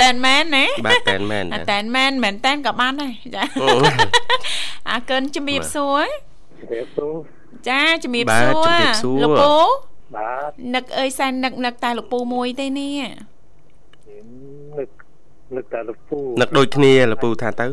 [0.00, 3.44] តែនមែនណាបាទតែនមែនតែនមែនមែនតែនក៏បានដែរចា
[4.90, 6.06] អរគុណជំរាបសួរ
[6.60, 7.14] ជំរាបសួរ
[7.68, 8.26] ចាជំរាប
[9.02, 9.54] សួរលោកពូ
[10.16, 13.37] បាទនឹកអើយសែននឹកនឹកតែលោកពូមួយទេនេះនឹក
[15.56, 17.66] នឹកតែលពូនឹកដូចគ្នាលពូថាទៅ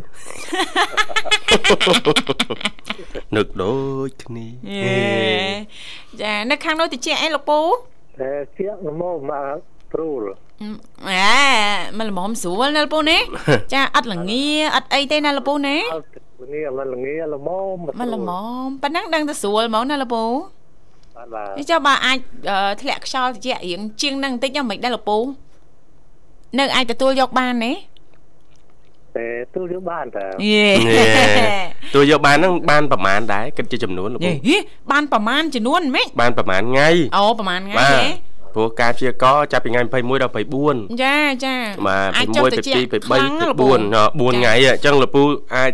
[3.36, 3.76] នឹកដូ
[4.08, 4.48] ចគ្នា
[6.22, 7.60] ចានៅខាងនោះតិចអីលពូ
[8.22, 9.58] តែជាងល្មមមក
[9.94, 10.22] ព្រូល
[11.10, 11.36] អែ
[11.98, 13.18] មិនល្មមស្រួលណាលពូណា
[13.74, 15.78] ចាអត់ល្ងាអត់អីទេណាលពូណា
[16.44, 20.24] ល្ងាមិនល្ងាល្មមមិនល្មមប៉ណ្ណឹងដឹងតែស្រួលហ្មងណាលពូ
[21.16, 22.18] បាទបាទចុះបើអាច
[22.82, 25.18] ធ្លាក់ខ្យល់តិចរៀងជាងនឹងបន្តិចមិនដែរលពូ
[26.60, 27.72] នៅអាចទទួលយកបានទេ
[29.18, 34.20] តែទទួលយកបានតើទទួលយកបានហ្នឹងបានប្រមាណដែរគិតជាចំនួនលោក
[34.92, 40.34] បានប្រមាណចំនួនហ្មងបានប្រមាណថ្ងៃអូប្រមាណថ្ងៃទេព្រោះការព្យាករចាប់ពីថ្ងៃ21ដល់
[40.66, 41.56] 24ចាចា
[41.88, 45.24] បាទ21 22 23 24 4ថ្ងៃអញ្ចឹងលពូ
[45.56, 45.72] អាច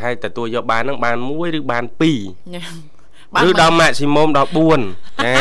[0.00, 4.50] ថែទទួលយកបានហ្នឹងបាន1ឬបាន2ឬដល់ maximum ដល់
[4.86, 5.34] 4ចា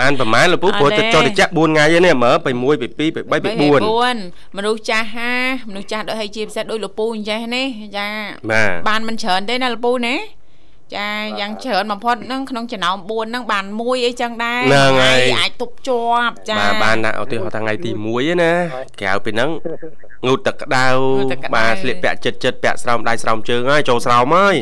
[0.00, 2.58] បានប្រហែលលពូព្រោះទៅចុះទៅចាក់4ថ្ងៃនេះមើល6 2 2 3 4
[4.56, 5.32] មនុស្សចាស់ហា
[5.68, 8.08] មនុស្សចាស់ដូចឲ្យជាពិសេសដូចលពូអញ្ចេះនេះចា
[8.88, 10.16] បានមិនច្រើនទេណាលពូណា
[10.96, 11.08] ចា
[11.40, 14.60] យ៉ាងច្រើនបំផុតហ្នឹងក្នុងចំណោម4ហ្នឹងបាន1អីចឹងដែរ
[15.00, 18.52] ហើយអាចទប់ជាប់ចាបាទបានណាឧទាហរណ៍ថាថ្ងៃទី1ណា
[19.00, 19.50] ក្រៅពីហ្នឹង
[20.26, 20.86] ងូតទឹកក្តៅ
[21.54, 24.56] បាទស្លៀកពាក់ចិត្តចិត្តពាក់ស្រោមដៃស្រោមជើងហើយចូលស្រោមហើយ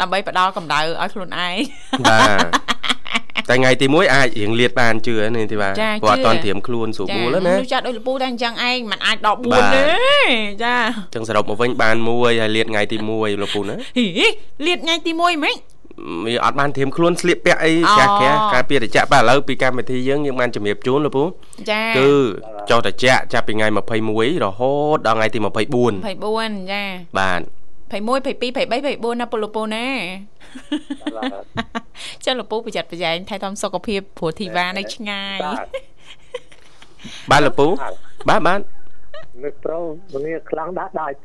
[0.00, 1.54] ដើម្បីផ្ដល់កម្ដៅឲ្យខ្លួនឯង
[2.08, 2.38] បាទ
[3.48, 9.82] តែថ្ងៃទី1អាចរៀងលៀតបានជឿនេះទីបាទព្រោះអត់តន់ត្រៀមខ្លួនស្រួលបួលណាចាចាដូចលពូតែអញ្ចឹងឯងมันអាចដល់4ទេ
[10.64, 10.74] ចា
[11.06, 13.74] អញ្ចឹងសរុបមកវិញបាន1ហើយលៀតថ្ងៃទី1លពូណា
[14.66, 15.56] លៀតថ្ងៃទី1ហ្មង
[16.26, 21.24] វាអត់បានត្រៀមខ្លួនស្លៀកពាក់អីចាស់ក្រការពារតិចបាទឥឡូវពីកម្មវិធីយើងយើងបានជំរាបជូនលោកពូ
[21.70, 22.10] ចាគឺ
[22.70, 23.66] ចុះតិចចាប់ពីថ្ងៃ
[24.06, 26.82] 21រហូតដល់ថ្ងៃទី24 24ចា
[27.18, 27.40] បាទ
[27.88, 28.40] 21 22
[29.08, 29.86] 23 24ណាពលពូណា
[32.24, 35.38] ចាលពូប្រយ័ត្នប្រយែងថែទាំសុខភាពព្រោះធីវ៉ានៅឆ្ងាយ
[37.30, 37.66] បាទលពូ
[38.28, 38.60] បាទបាទ
[39.44, 39.82] នឹកត្រូវ
[40.14, 41.16] គ្នាខ្លាំងដាក់ដាច់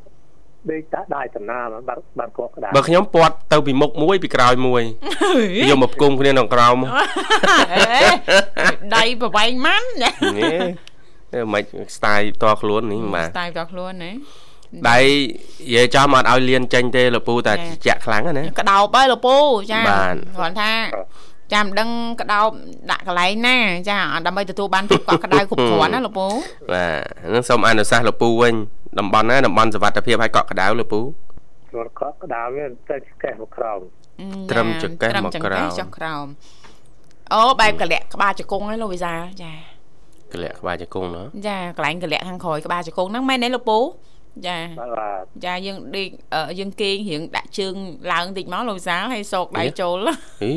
[0.72, 4.84] ដេកដាក់ដាច់តំណាបានបានគាត់ក្តារបើខ្ញុំពាត់ទៅពីមុខមួយពីក្រោយមួយ
[5.70, 6.78] យកមកផ្គុំគ្នានៅក្រោម
[8.96, 10.14] ដៃប្រវែងម៉ាន់នេះ
[11.54, 11.64] មិន
[11.96, 14.12] style តខ្លួននេះបាទ style តខ្លួនណា
[14.90, 17.54] ដៃនិយាយចំអត់ឲ្យលៀនចេញទេលពូតែ
[17.86, 19.36] ជាក់ខ្លាំងណាក្តោបហើយលពូ
[19.72, 20.72] ចាគ្រាន់ថា
[21.54, 21.90] ចាំដឹង
[22.22, 22.50] ក្តោប
[22.92, 23.58] ដាក់កន្លែងណា
[23.90, 26.26] ចាដើម្បីទទួលបានភាពកក់ក្ដៅគ្រប់គ្រាន់ណាលពូ
[26.72, 28.54] បាទហ្នឹងសូមអនុសាសន៍លពូវិញ
[29.00, 31.00] តំបន់ណាតំបន់សុវត្ថិភាពឲ្យកក់ក្ដៅលពូ
[31.70, 33.80] ខ្លួនកក់ក្ដៅវាទៅចកេះមកក្រោម
[34.52, 36.26] ត្រឹមចកេះមកក្រោមចុះក្រោម
[37.34, 39.52] អូបែបកលាក់ក្បាលជង្គង់ហ្នឹងលោកវិសាចា
[40.34, 43.80] កលាក់ក្បាលជង្គង់ណាចាកន្លែងកលាក់ខាងក្រោយក្បាលជង្គង់ហ្នឹងមែនទេលោកពូ
[44.48, 46.10] ចាបាទចាយើងដេក
[46.60, 47.74] យើងគេងរៀងដាក់ជើង
[48.14, 50.08] ឡើងតិចមកលោកសាលហើយសោកដៃចូល
[50.42, 50.52] ហី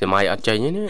[0.00, 0.88] សម័យអត់ចេញទេនេះ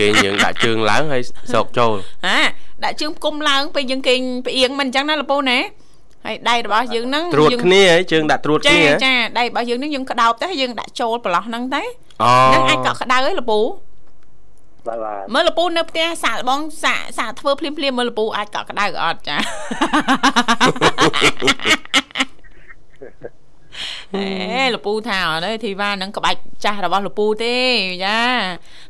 [0.00, 1.94] គេយើងដាក់ជើងឡើងហើយសោកចូល
[2.26, 2.38] ហា
[2.84, 5.58] ដាក់ជើងគុំឡើងពេលយើងគេងផ្អៀងមិនអញ្ចឹងណាលពូណា
[6.26, 11.82] ហើយដៃរបស់យើងហ្នឹងត្រួតគ្នាជើងដាក់ត្រួតគ្នាចាចាដៃរបស់យើងហ្នឹងយើងក្តោបទៅយើងដាក់ចូលប្រឡោះហ្នឹងទៅ
[12.50, 13.58] ហ្នឹងអាចកក់ក្តៅហើយលពូ
[14.88, 19.36] បាទបាទមើលលពូនៅផ្ទះសាកបងសាកសាកធ្វើភ្លាមភ្លាមមើលលពូអាចកក់ក្តៅអត់ចា
[24.14, 27.56] អេលពូថាអត់ទេធីវ៉ានឹងក្បាច់ចាស់របស់លពូទេ
[28.04, 28.20] ចា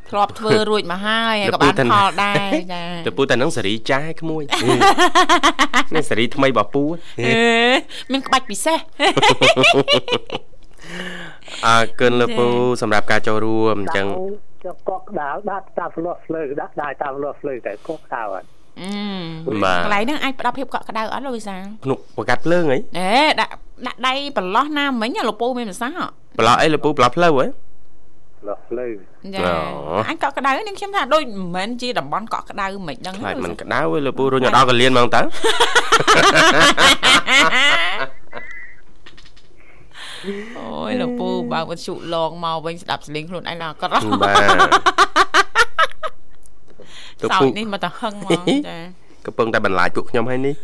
[0.09, 4.43] ធ្លាប់ធ្វើរួចមកហើយក៏បានផលដែរចាលពូតែនឹងសេរីចាស់ក្មួយ
[5.95, 6.85] នេះសេរីថ្មីរបស់ពូ
[7.27, 7.33] អេ
[8.13, 8.79] មានក្បាច់ពិសេស
[11.67, 12.47] អើកិនលពូ
[12.83, 14.07] សម្រាប់ការចូលរួមអញ្ចឹង
[14.67, 18.47] ចុះកក់ក្ដៅដាក់តាមផ្លោះភ្លើដាក់ដាក់តាមផ្លោះភ្លើតែកក់ក្ដៅអត់
[18.81, 23.53] អឺបាទកន្លែងហ្នឹងអាចផ្ដល់ភាពកក់ក្ដៅអត់លោកវិសាក្នុងបកាត់ភ្លើងអីអេដាក់
[23.87, 27.47] ដាក់ដៃប្រឡោះណាមិញលពូមានប្រសាសន៍ប្រឡោះអីលពូប្រឡោះផ្លូវហ៎
[28.41, 28.87] ផ្លោះភ្លៅ
[29.35, 29.41] ចា
[30.09, 35.21] អញកក់ក្ដៅនាងខ្ញុំថាដូចមិនមែនជាតំបន់កក់ក្ដៅមិនដឹងខ្លាចមិនក្ដៅទេលពូរុញដល់កលៀនហ្មងតើ
[40.59, 44.35] អូយលោកពូបើកវិទ្យុឡងមកវិញស្ដាប់សលេងខ្លួនឯងដល់ក៏រស់បាទ
[47.33, 48.31] សោយនេះមកតែហឹងមក
[48.69, 48.79] ចា
[49.27, 50.55] កំពុងតែបន្លាចពួកខ្ញុំហើយនេះ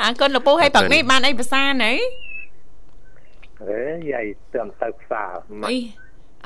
[0.00, 1.92] អរគុណលោកពូឲ្យព្រឹកនេះបានអីភាសាណី
[3.62, 5.32] អេយាយទៅទៅផ្សារ
[5.68, 5.76] អី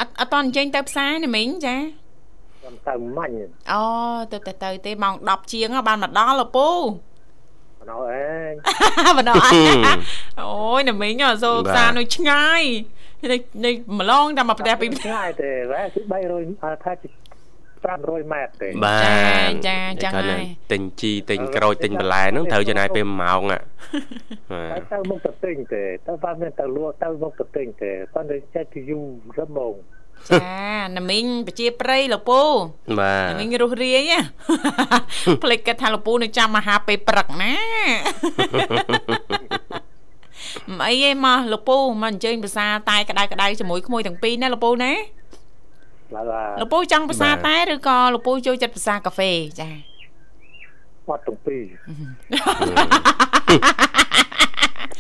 [0.01, 1.77] អត់អត់តអញ្ជើញទៅផ្សារនេះមិញចា
[2.89, 3.35] ទៅមាញ់
[3.73, 3.83] អូ
[4.33, 6.69] ទៅទៅទៅទេម៉ោង10ជាងបានមកដល់លោកពូ
[7.87, 8.53] បណ្ដោអេង
[9.19, 9.63] បណ្ដោអេ
[10.41, 12.63] អូយណាមីងសូផ្សារនៅឆ្ងាយ
[13.33, 16.01] នេះនេះម្លងតែមកផ្ទះពីឆ្ងាយទេវ៉ាគឺ
[16.33, 17.09] 300ថាជា
[17.87, 18.99] 500ម៉ែត្រទេបា
[19.49, 29.07] ទចាចឹងហើយទិញជីទិញក្រូចទិញបន្លែហ្នឹងត្រូវចំណាយពេល1ម៉ោងបាទទៅមុខទៅទិញទេទៅបានមានទៅលក់ទៅមុខទៅទិញទេប៉ុន្តែចេះទៅយូរ
[29.39, 29.75] រឹមម៉ោង
[30.29, 30.39] ចា
[30.97, 32.43] ណាមីងបជាព្រៃលោកពូ
[32.99, 34.13] បាទណាមីងរស់រាយ
[35.43, 37.55] ផ្លេចគិតថាលោកពូនឹងចាំមហាពេលព្រឹកណា
[40.69, 44.93] មិនអីទេមកលោកពូមកអញ្ជើញភាសាតែក្តៅក្តៅជាមួយក្មួយទាំងពីរណាលោកពូណា
[46.15, 46.25] បាទ
[46.61, 49.69] លោកពូចង់ភាសាតែឬក៏លោកពូចូលចិត្តភាសាកាហ្វេចា
[51.09, 51.63] អត់ទាំងពីរ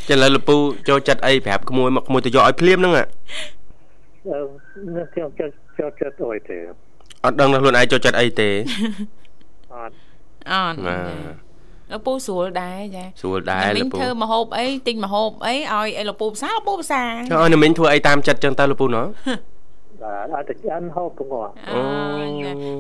[0.08, 0.56] ចឹងឥឡូវលោកពូ
[0.88, 3.06] ចូលចិត្តអីប្រាប់ក្មួយមកក្មួយទៅយកឲ្យភ្លាមហ្នឹងអាអឺ
[4.26, 6.58] ខ្ញុំចូលចូលចិត្តអីទេ
[7.24, 8.50] អត់ដឹងថាខ្លួនឯងចូលចិត្តអីទេ
[9.74, 9.94] អត់
[10.50, 10.76] អត់
[11.92, 19.06] លោកពូស្រួលដែរចាស្រួលដែរលោកពូធ្វើមហូបអីទិញមហូបអីឲ្យអីលោកពូភាសាលោកពូភាសាចុះឲ្យណាមីងធ្វើអីតាមចិត្តចឹងតើលោកពូណោះ
[20.02, 21.80] បាទអត់តែឆ្អិនហូបទាំងអស់អូ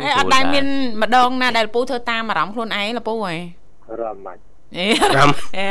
[0.02, 0.66] អេអត់ដែរមាន
[1.02, 3.34] ម្ដងណាដែលពូធ្វើតាមអារម្មណ៍ខ្លួនឯងលពូហ៎
[4.02, 4.36] រំមិន
[4.78, 5.70] អេរំអេ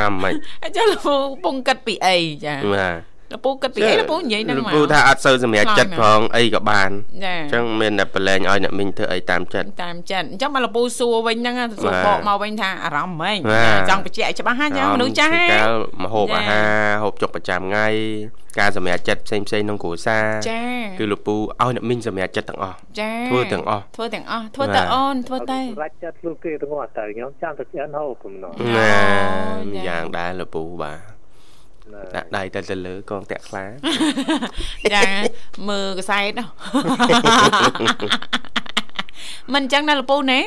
[0.00, 0.32] រំមិន
[0.76, 6.90] ចុះលពូពងគិតពីអីចាបាទ លពូគិតពីអីលពូនិយាយហ្នឹងមកលពូថាអត់សូវសម្រេចចិត្តផងអីក៏បាន
[7.24, 16.70] អញ្ចឹងមានតែប្រឡែងឲ្យអ្នកមីងធ្វើអីតាមចិត្តតាមចិត្តអញ្ចឹងមកលពូសួរវិញហ្នឹងសួរបកមកវិញថាអារម្មណ៍ហ្មងចង់បញ្ជាក់ច្បាស់ហ្នឹងចឹងមនុស្សចាស់ហ៎កាលមកហូបអាហារ
[17.02, 17.86] ហូបចុកប្រចាំថ្ងៃ
[18.60, 20.62] ការសម្រេចចិត្តផ្សេងផ្សេងក្នុងគ្រួសារចា
[20.98, 28.94] គឺលោកពូឲ្យអ្នកមីងសម្រេចចិត្តទាំងអស់ចាធ្វើទាំងអស់ធ្វើទាំងអស់ធ្វើទៅអូនធ្វើទៅសម្រេចចិត្តខ្លួនគេទាំងអស់ទៅខ្ញុំចាំទៅឆ្អិនហូបកំណត់ណា
[29.88, 31.15] យ៉ាងដែរលោកពូបាទ
[32.16, 33.64] ដាក់ដៃទៅទៅលើកងតាក់ខ្លា
[34.92, 35.02] ចា
[35.68, 36.32] មើលកសែត
[39.54, 40.40] មិនអញ្ចឹងណាលពូណា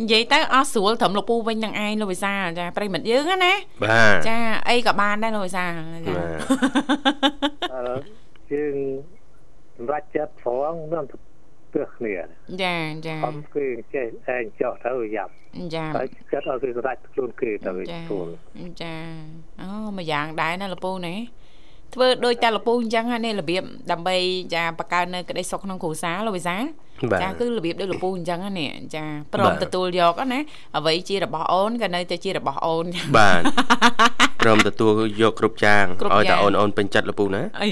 [0.00, 3.52] និយាយទៅអស់ស្រួលត្រឹមលោកពូវិញនឹងឯងលោកវិសាចាប្រិមិត្តយើងណា
[3.84, 4.36] បាទចា
[4.68, 6.14] អីក៏បានដែរលោកវិសាចា
[7.74, 7.96] អឺ
[8.52, 8.76] យើង
[9.76, 11.04] សម្រាប់ចិត្តផងនឹង
[11.74, 12.14] ទើសគ្នា
[12.62, 15.32] ចាចាអត់គឺចេះឯងចោះទៅយ៉ាប់
[15.74, 17.72] ចាតែចិត្តឲ្យគេសម្រាប់ខ្លួនគេទៅ
[18.10, 18.26] ទួល
[18.82, 18.94] ចា
[19.60, 21.14] អូមួយយ៉ាងដែរណាលពូណា
[21.94, 24.16] ធ្វើដូចតែលពូអញ្ចឹងហ្នឹងរបៀបដើម្បី
[24.54, 26.56] ចាបង្កើននៅក្តីសុខក្នុងគ្រួសារលោកវិសា
[27.22, 29.04] ចាគឺរបៀបដូចលពូអញ្ចឹងណាចា
[29.34, 30.40] ព្រមទទួលយកណា
[30.76, 32.84] អ្វីជារបស់អូនក៏នៅតែជារបស់អូន
[33.16, 33.42] បាទ
[34.42, 37.68] ព្រមទទួលយកគ្រប់ចាងឲ្យតែអូនអូនពេញចិត្តលពូណាអី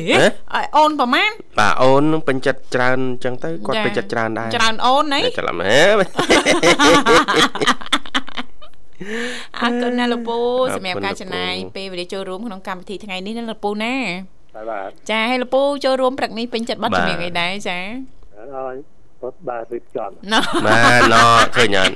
[0.76, 5.80] អូនប្រហែលបាទអូននឹងពេញចិត្តច្រើនអញ្ចឹងទៅគាត់ពេញចិត្តច្រើនដែរច្រើនអូនហីច្រឡំហេ
[9.61, 10.37] អរគុណណាលោកពូ
[10.75, 13.95] សម្រាប់ការចំណាយពេលវេលាចូលរួមក្នុងកម្មវិធីថ្ងៃនេះណាលោកពូណា
[14.69, 17.79] បាទចាឲ្យលោកពូចូលរួមព្រឹកនេះពេញចិត្តបတ်ជំនាញអីដែរចា
[18.57, 18.75] អើយ
[19.47, 20.11] បាទរៀបចំ
[20.67, 21.15] បាទណ
[21.55, 21.95] ឃើញអត់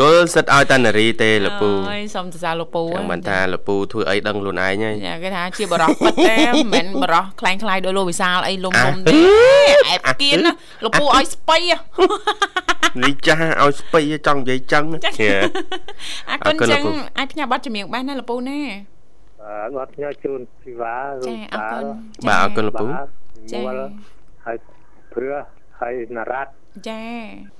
[0.00, 9.18] គល់សិតឲ្យតានារីទេលពូអើយសុំសរសើរលពូចាំមិនថាលពូធ្វើអីដឹងខ្លួនឯងហើយគេថាជាបរោះពិតទេមិនមែនបរោះคล้ายคล้ายដោយលោកវិសាលអីលំលំទេ
[9.88, 10.38] អែបគៀន
[10.84, 11.58] លពូឲ្យស្បៃ
[13.02, 14.84] នេះចាស់ឲ្យស្ពៃចង់និយាយចឹង
[16.30, 16.82] អរគុណចឹង
[17.18, 18.60] អាចផ្ញើប័ណ្ណចម្រៀងបានណាលពូណា
[19.76, 21.84] បាទអត់ផ្ញើជូនធីវ៉ាចាអរគុណ
[22.28, 22.86] បាទអរគុណលពូ
[23.52, 23.60] ចា
[24.44, 24.56] ហើយ
[25.12, 25.28] ព្រឺ
[25.80, 26.52] ហើយណារ៉ាត់
[26.88, 27.02] ចា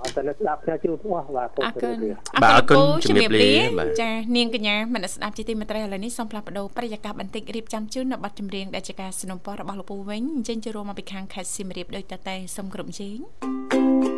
[0.01, 1.97] អត់ទៅស្ដាប់ផ្សាយជូនបងបាទអរគុណ
[2.43, 14.18] បាទអរគុណជំរាបលាចានាងកញ្ញាមនស្ដាប់ជាទីមេត្រីឥឡូវនេះសូមផ្លាស់ប្ដូរប្រយាករបន្តិចរៀបចំជូននៅប័ណ្ណចម្រៀងដែលជាការสนับสนุนរបស់លោកពូវិញអញ្ចឹងចូលរួមមកពីខាងខេត្តសៀមរាបដោយតតែសូមគ្រប់ជេង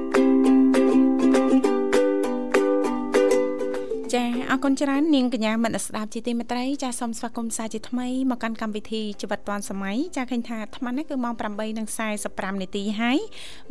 [4.13, 11.34] ចាអរគុណច្រើននាងកញ្ញាមិត្តស្ដាប់ជាទីមេត្រីចាសូមស្វាគមន៍សាជាថ្មីមកកាន់កម្មវិធីជីវិតឌွန်សម័យចាឃើញថាអាត្មានេះគឺម៉ោង
[11.98, 13.17] 8:45នាទីហើយ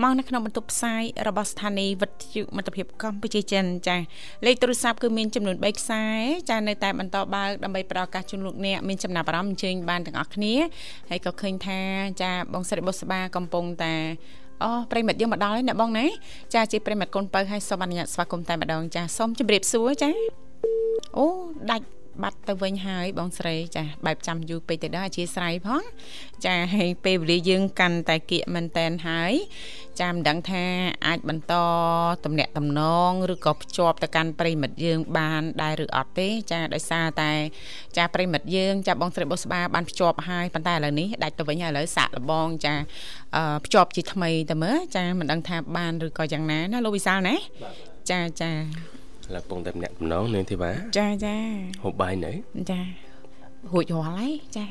[0.02, 3.96] មកនៅក្នុងបន្ទប់ផ្សាយរបស់ស្ថានីយ៍វិទ្យុមិត្តភាពកម្ពុជាចិនចា
[4.46, 6.04] លេខទូរស័ព្ទគឺមានចំនួន3ខ្សែ
[6.50, 10.54] ចានៅតែបន្តបើកដើម្បីផ្ដល់ឱកាសជូនលោកអ្នកមានចំណាប់អារម្មណ៍អញ្ជើញបានទាំងអស់គ្នា
[11.10, 11.80] ហើយក៏ឃើញថា
[12.22, 13.94] ចាបងស្រីបុស្បាកំពុងតែ
[14.62, 16.06] អូប្រិមិត្តយើងមកដល់ហើយអ្នកបងណា
[16.54, 20.10] ចាជាប្រិមិត្តកូនបើហើយសូមអនុញ្ញាតស្វាគមន៍តែម្ដងចាសូមជម្រាបសួរចា
[21.18, 21.26] អូ
[21.70, 21.86] ដាច់
[22.22, 25.82] បាត់ទៅវិញហើយបងស្រីចាបែបចាំយូរពេកទៅដល់អធិស្ឋានផង
[26.46, 29.32] ចាហើយពេលវេលាយើងកាន់តែគៀកមែនតែនហើយ
[30.00, 30.64] ចាមិនដឹងថា
[31.06, 31.54] អាចបន្ត
[32.24, 37.32] តំណាក់តំណងឬក៏ភ្ជាប់ទៅកាន់ប្រិមិត្តយើងបានដែរឬអត់ទេ ចាដោយសារតែ
[37.96, 42.74] ចាប្រិមិត្តយើងចាបងស្រីបុស្បាបានភ្ជាប់ហើយប៉ុន្តែឥឡូវនេះដាច់ទៅវិញហើយឥឡូវសាក់លបងចា
[43.64, 47.36] ភ្ជាប់ជាថ្មីទៅមើលចាមិនដឹងថាបានឬក៏យ៉ាងណាណាលោកវិសាលណា
[48.10, 48.50] ចាចា
[49.34, 51.36] ឡើងពងតែម្នាក់ដំណងនាងធីវ៉ាចាចា
[51.84, 52.32] ហូបបាយនៅ
[52.70, 52.80] ចា
[53.72, 54.66] រួចរាល់ហើយចា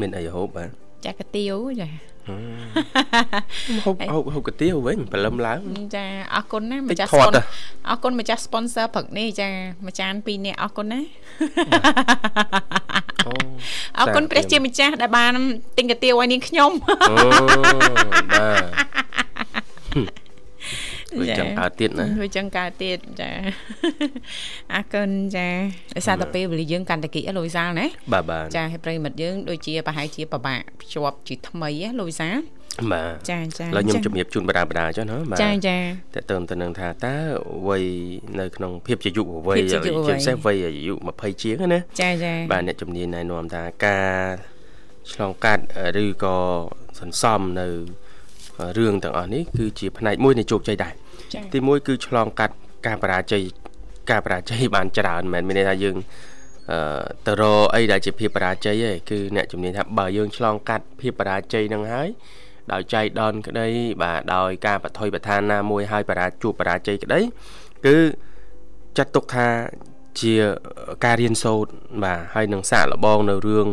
[0.00, 0.68] មានអីហូបបាទ
[1.04, 1.88] ចាកាទៀវចា
[3.84, 5.60] ហូបហូបហូបកាទៀវវិញព្រលឹមឡើង
[5.96, 7.32] ចាអរគុណណាម្ចាស់ស្ប៉ុន
[7.90, 9.48] អរគុណម្ចាស់ sponsor ព្រឹកនេះចា
[9.84, 11.00] មួយចាន2នាក់អរគុណណា
[13.26, 13.32] អូ
[13.98, 15.32] អរគុណព្រះជាម្ចាស់ដែលបាន
[15.78, 16.70] ទិញកាទៀវឲ្យនាងខ្ញុំ
[17.10, 17.14] អូ
[18.34, 18.46] បា
[20.22, 20.25] ទ
[21.22, 23.30] វាចឹងកើតទៀតណាវាចឹងកើតទៀតចា
[24.74, 25.48] អរគុណចា
[25.94, 32.36] ដោយសារតែពេលវេលាយើងកាន់តែគិលោកវិសាលណាបាទបាទចាហើយប្រិមិត្តយើងដូចជាប្រហែលជាពិបាកភ្ជាប់ជាថ្មីណាលោកវិសាល
[32.92, 35.76] បាទចាចាឡើយខ្ញុំជំរាបជូនបដាបដាចុះណាបាទចាចា
[36.14, 37.16] តើតើទៅនឹងថាតើ
[37.68, 37.84] វ័យ
[38.40, 39.90] នៅក្នុងភាពជាយុវវ័យជាពិ
[40.26, 44.56] សេសវ័យអាយុ20ជាងណាចាចាបាទអ្នកជំនាញណែនាំថាការ
[45.12, 45.64] ឆ្លងកាត់
[46.02, 46.36] ឬក៏
[47.00, 47.68] សន្សំនៅ
[48.78, 50.92] រឿងទាំងអស់នេះគឺជាផ្នែកមួយនៃជោគជ័យដែរ
[51.54, 52.54] ទីមួយគឺឆ្លងកាត់
[52.86, 53.42] ការបរាជ័យ
[54.10, 55.96] ការបរាជ័យបានច្រើនមិនមែនមានន័យថាយើង
[56.70, 62.08] អឺទៅរកអីដែលជាភាពបរាជ័យទេគឺអ្នកជំនាញថាបើយើងឆ្លងកាត់ភាពបរាជ័យនឹងហើយ
[62.72, 63.68] ដោយចៃដន្យក្តី
[64.02, 67.20] បាទដោយការបថុយប្រឋានណាមួយហើយបរាជួបបរាជ័យក្តី
[67.86, 67.96] គឺ
[68.98, 69.48] ចាត់ទុកថា
[70.20, 70.34] ជា
[71.04, 71.70] ការរៀនសូត្រ
[72.04, 73.66] បាទហើយនឹងសាកល្បងនៅរឿង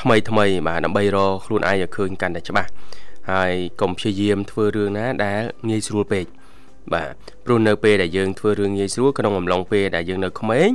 [0.00, 2.70] ថ្មីថ្មីបាទដើម្បីរកខ្លួនឯងឲ្យឃើញកាន់តែច្បាស់
[3.32, 6.24] ហើយកុំព្យាយាមធ្វើរឿងណាដែលងាយស្រួលពេក
[6.94, 7.12] បាទ
[7.44, 10.68] ព្រោះនៅពេលដែលយើងធ្វើរឿងងាយស្រួលក្នុងអំឡុងពេលដែលយើងនៅក្មេង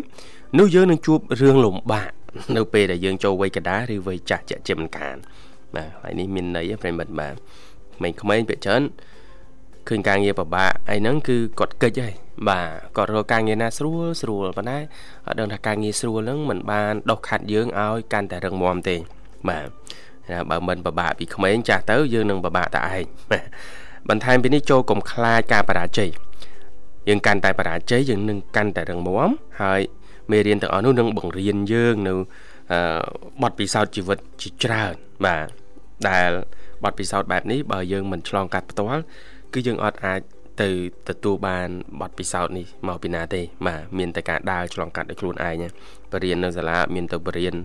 [0.59, 2.11] នោះយើងនឹងជួបរឿងលំបាក
[2.57, 5.15] នៅពេលដែលយើងចូលវ័យកណ្ដាលឬវ័យចាស់ជាជាមិនខាន
[5.75, 7.35] បាទហើយនេះមានន័យប្រិមិត្តបាទ
[8.21, 8.81] ក្មេងៗពាក្យច្រើន
[9.89, 12.13] ឃើញការងារពិបាកអីហ្នឹងគឺគាត់កិច្ចហើយ
[12.49, 14.79] បាទគាត់រកការងារណាស្រួលស្រួលប៉ុន្តែ
[15.27, 18.95] អត់ដឹងថាការងារស្រួលហ្នឹងមិនបានដោះខាត់យើងឲ្យកាន់តែរឹងមាំទេ
[19.49, 19.67] បាទ
[20.49, 23.05] បើមិនពិបាកពីក្មេងចាស់ទៅយើងនឹងពិបាកតែឯង
[24.09, 26.09] បន្ថែមពីនេះចូលកុំខ្លាចការបរាជ័យ
[27.07, 29.29] យើងកាន់តែបរាជ័យយើងនឹងកាន់តែរឹងមាំ
[29.61, 29.81] ហើយ
[30.31, 32.13] មេរៀនទាំងអស់នោះនឹងបង្រៀនយើងនៅ
[33.43, 34.93] បទពិសោធន៍ជីវិតជាច្រើន
[35.25, 35.47] បាទ
[36.09, 36.31] ដែល
[36.83, 39.01] បទពិសោធន៍បែបនេះបើយើងមិនឆ្លងកាត់ផ្ទាល់
[39.53, 40.21] គឺយើងអត់អាច
[40.61, 40.69] ទៅ
[41.09, 41.69] ទទួលបាន
[42.01, 45.63] បទពិសោធន៍នេះមកពីណាទេបាទមានតែការដើរឆ្លងកាត់ដោយខ្លួនឯង
[46.11, 47.55] បរៀននៅសាលាមានទៅបរៀន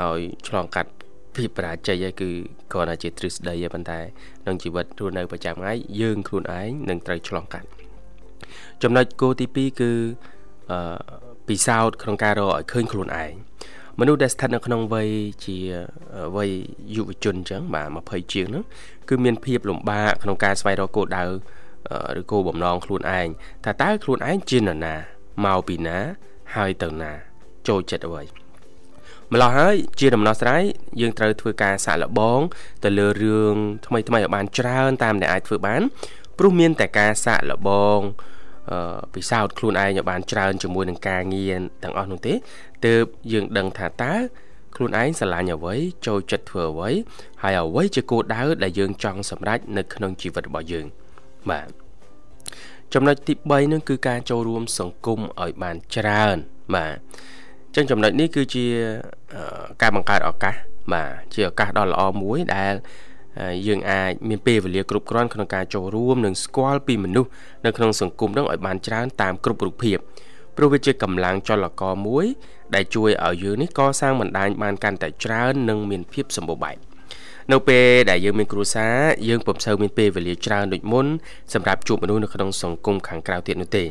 [0.00, 0.90] ឲ្យឆ្លងកាត់
[1.36, 2.30] ភាពបរាជ័យគឺ
[2.72, 4.00] គ្រាន់តែជាទ្រឹស្ដីទេប៉ុន្តែ
[4.42, 7.68] ក្នុងជីវិតរស់នៅប្រចាំថ្ងៃយើងខ្លួនឯងនឹងត្រូវឆ្លងកាត់
[8.82, 9.90] ចំណុចគោលទី2គឺ
[10.70, 10.78] អឺ
[11.48, 13.32] ពិសោធន៍ក្នុងការរកឲ្យឃើញខ្លួនឯង
[14.00, 15.08] មនុស្សដែលស្ថិតនៅក្នុងវ័យ
[15.44, 15.56] ជា
[16.36, 16.50] វ័យ
[16.94, 18.64] យុវជនអញ្ចឹងបាទ20ជាងហ្នឹង
[19.08, 21.24] គឺមានភាពលំបាកក្នុងការស្វែងរកគោលដៅ
[22.20, 23.28] ឬគោលបំណងខ្លួនឯង
[23.64, 24.94] ថាតើខ្លួនឯងជានរណា
[25.44, 25.98] មកពីណា
[26.54, 27.12] ហើយទៅណា
[27.68, 28.41] ចូលចិត្តអ្វី
[29.32, 30.62] ម្ល៉េះហើយជាដំណោះស្រាយ
[31.00, 32.40] យើងត្រូវធ្វើការសាកល្បង
[32.84, 33.54] ទៅលើរឿង
[33.86, 35.82] ថ្មីថ្មីឲ្យបានច្រើនតាមដែលអាចធ្វើបាន
[36.38, 37.98] ព្រោះមានតែការសាកល្បង
[38.70, 42.34] អឺពិសោធន៍ខ្លួនឯងឲ្យបានច្រើនជាមួយនឹងការងារទាំងអស់នោះទេ
[42.86, 44.14] ទើបយើងដឹងថាតើ
[44.76, 45.74] ខ្លួនឯងស្រឡាញ់អ្វី
[46.06, 46.90] ចូលចិត្តធ្វើអ្វី
[47.42, 50.86] ហើយអ្វីជាគោលដៅដែលយើងចង់សម្រេចនៅក្នុងជីវិតរបស់យើង
[51.50, 51.68] បាទ
[52.94, 56.36] ចំណុចទី3នោះគឺការចូលរួមសង្គមឲ្យបានច្រើន
[56.74, 56.96] បាទ
[57.74, 58.64] ចឹងចំណុចនេះគឺជា
[59.82, 60.54] ការបង្កើតឱកាស
[60.92, 62.74] បាទជាឱកាសដ៏ល្អមួយដែល
[63.66, 67.30] យើងអាចមានពេលវេលាគ្រប់គ្រាន់ក្នុងការចូលរួមនិងស្គាល់ពីមនុស្ស
[67.66, 69.98] នៅក្នុងសង្គមនឹងឲ្យបានច្រើនតាមគ្រប់រូបភាព
[70.56, 72.26] ព្រោះវាជាកម្លាំងចលករមួយ
[72.74, 76.76] ដែលជួយឲ្យយើងនេះកសាងបណ្ដាញបានកាន់តែច្រើននិងមានភាពសម្បូរបែប
[77.52, 78.96] នៅពេលដែលយើងមានគ្រួសារ
[79.28, 81.06] យើងពុំសូវមានពេលវេលាច្រើនដូចមុន
[81.54, 83.84] សម្រាប់ជួបមនុស្សនៅក្នុងសង្គមខាងក្រៅទៀតនោះទេ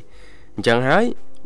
[0.55, 1.05] អញ្ចឹងហើយ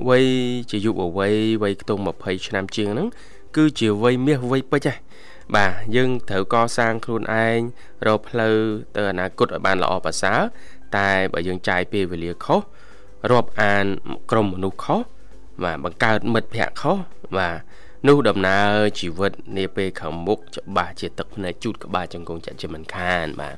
[0.10, 0.26] វ័យ
[0.70, 3.08] ជាយុវវ័យវ័យខ្ទង់20ឆ្នាំជាងហ្នឹង
[3.56, 5.00] គឺជាវ័យមាសវ័យពេជ្រហ៎
[5.56, 7.60] បាទយើងត្រូវកសាងខ្លួនឯង
[8.08, 8.56] រកផ្លូវ
[8.96, 10.40] ទៅអនាគតឲ្យបានល្អប្រសើរ
[10.98, 12.62] តែបើយើងចាយពេលវេលាខុស
[13.32, 13.86] រាប់អាន
[14.32, 15.02] ក្រុមមនុស្សខុស
[15.64, 16.98] បាទបង្កើតមិត្តភ័ក្តិខុស
[17.38, 17.58] បាទ
[18.08, 23.56] នោះដំណើរជីវិតនាពេលខាងមុខច្បាស់ជាទឹកភ្នែកជូតក្បាលចង្គង់ចាក់ជាមិនខានបាទ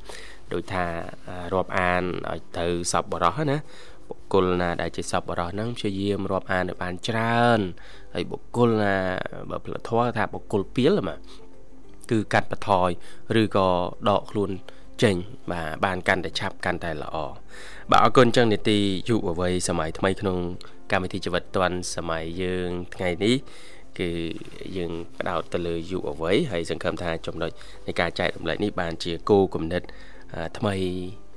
[0.54, 0.86] ដោយថា
[1.54, 3.58] រាប់អានឲ្យទៅសពបរោះណា
[4.10, 7.60] បុគ្គលណាដែលជាសពបរោះហ្នឹងព្យាយាមរាប់អានឲ្យបានច្រើន
[8.14, 8.96] ហើយបុគ្គលណា
[9.50, 11.20] បើផ្លធម៌ថាបុគ្គលពីលបាទ
[12.12, 12.90] គឺកាត់បន្ថយ
[13.42, 13.68] ឬក៏
[14.10, 14.52] ដកខ្លួន
[15.04, 15.16] ចេញ
[15.52, 17.16] បាទបានកាន់តែឆាប់កាន់តែល្អ
[17.92, 18.78] បាទអរគុណចឹងនីតិ
[19.10, 20.38] យុវវ័យសម័យថ្មីក្នុង
[20.92, 23.36] កម្មវិធីជីវិតឌွန်សម័យយើងថ្ងៃនេះ
[24.00, 24.10] គឺ
[24.78, 27.52] យើងផ្ដោតទៅលើយុវវ័យហើយសង្ឃឹមថាចំណុច
[27.88, 29.82] នៃការចែករំលែកនេះបានជាគោលគំនិត
[30.58, 30.76] ថ្មី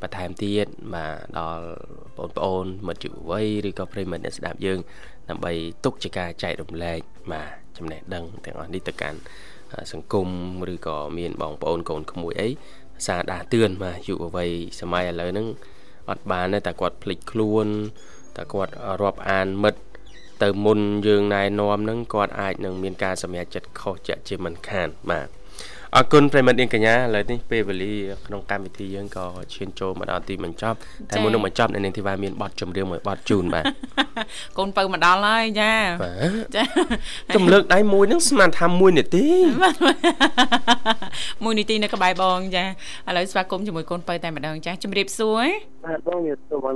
[0.03, 1.65] បន្ថែមទៀតបាទដល់
[2.17, 4.79] បងប្អូនមិត្តយុវវ័យឬក៏ប្រិយមិត្តអ្នកស្ដាប់យើង
[5.29, 5.53] ដើម្បី
[5.85, 7.01] ទុកជាការចែករំលែក
[7.33, 9.19] បាទចំណេះដឹងទាំងអស់នេះទៅកាន់
[9.93, 10.29] សង្គម
[10.73, 12.49] ឬក៏មានបងប្អូនកូនក្មួយអី
[13.07, 15.49] សារដាស់តឿនបាទយុវវ័យសម័យឥឡូវហ្នឹង
[16.11, 17.67] អត់បានទេតែគាត់ភ្លេចខ្លួន
[18.37, 18.73] តែគាត់
[19.03, 19.81] រាប់អានមិត្ត
[20.43, 25.29] ទៅមុនយើងណែនាំហ្នឹងគាត់អាចនឹងមានការសម្រេចចិត្តខុសចាក់ជាមិនខានបាទ
[25.97, 27.95] អរគុណប្រិមិត្តនាងកញ្ញាឥឡូវនេះពេលវេលា
[28.27, 30.77] ក្នុងកម្មវិធីយើងក៏ឈានចូលមកដល់ទីបញ្ចប់
[31.11, 33.65] តែមុននឹងបញ្ចប់នៅនាងធីវ៉ាមានបទចម្រៀងមួយបទជូនបាទ
[34.59, 35.73] កូនបើមកដល់ហើយចា
[36.57, 36.65] ចា
[37.35, 39.33] ចំលើកដៃមួយនឹងស្មានថា1នាទី1
[41.59, 42.67] នាទីនៅក្បែរបងចាឥ
[43.17, 45.45] ឡូវស្វាគមន៍ជាមួយកូនបើតែម្ដងចាជម្រាបសួរ
[45.87, 46.73] បាទបងមានសួរបង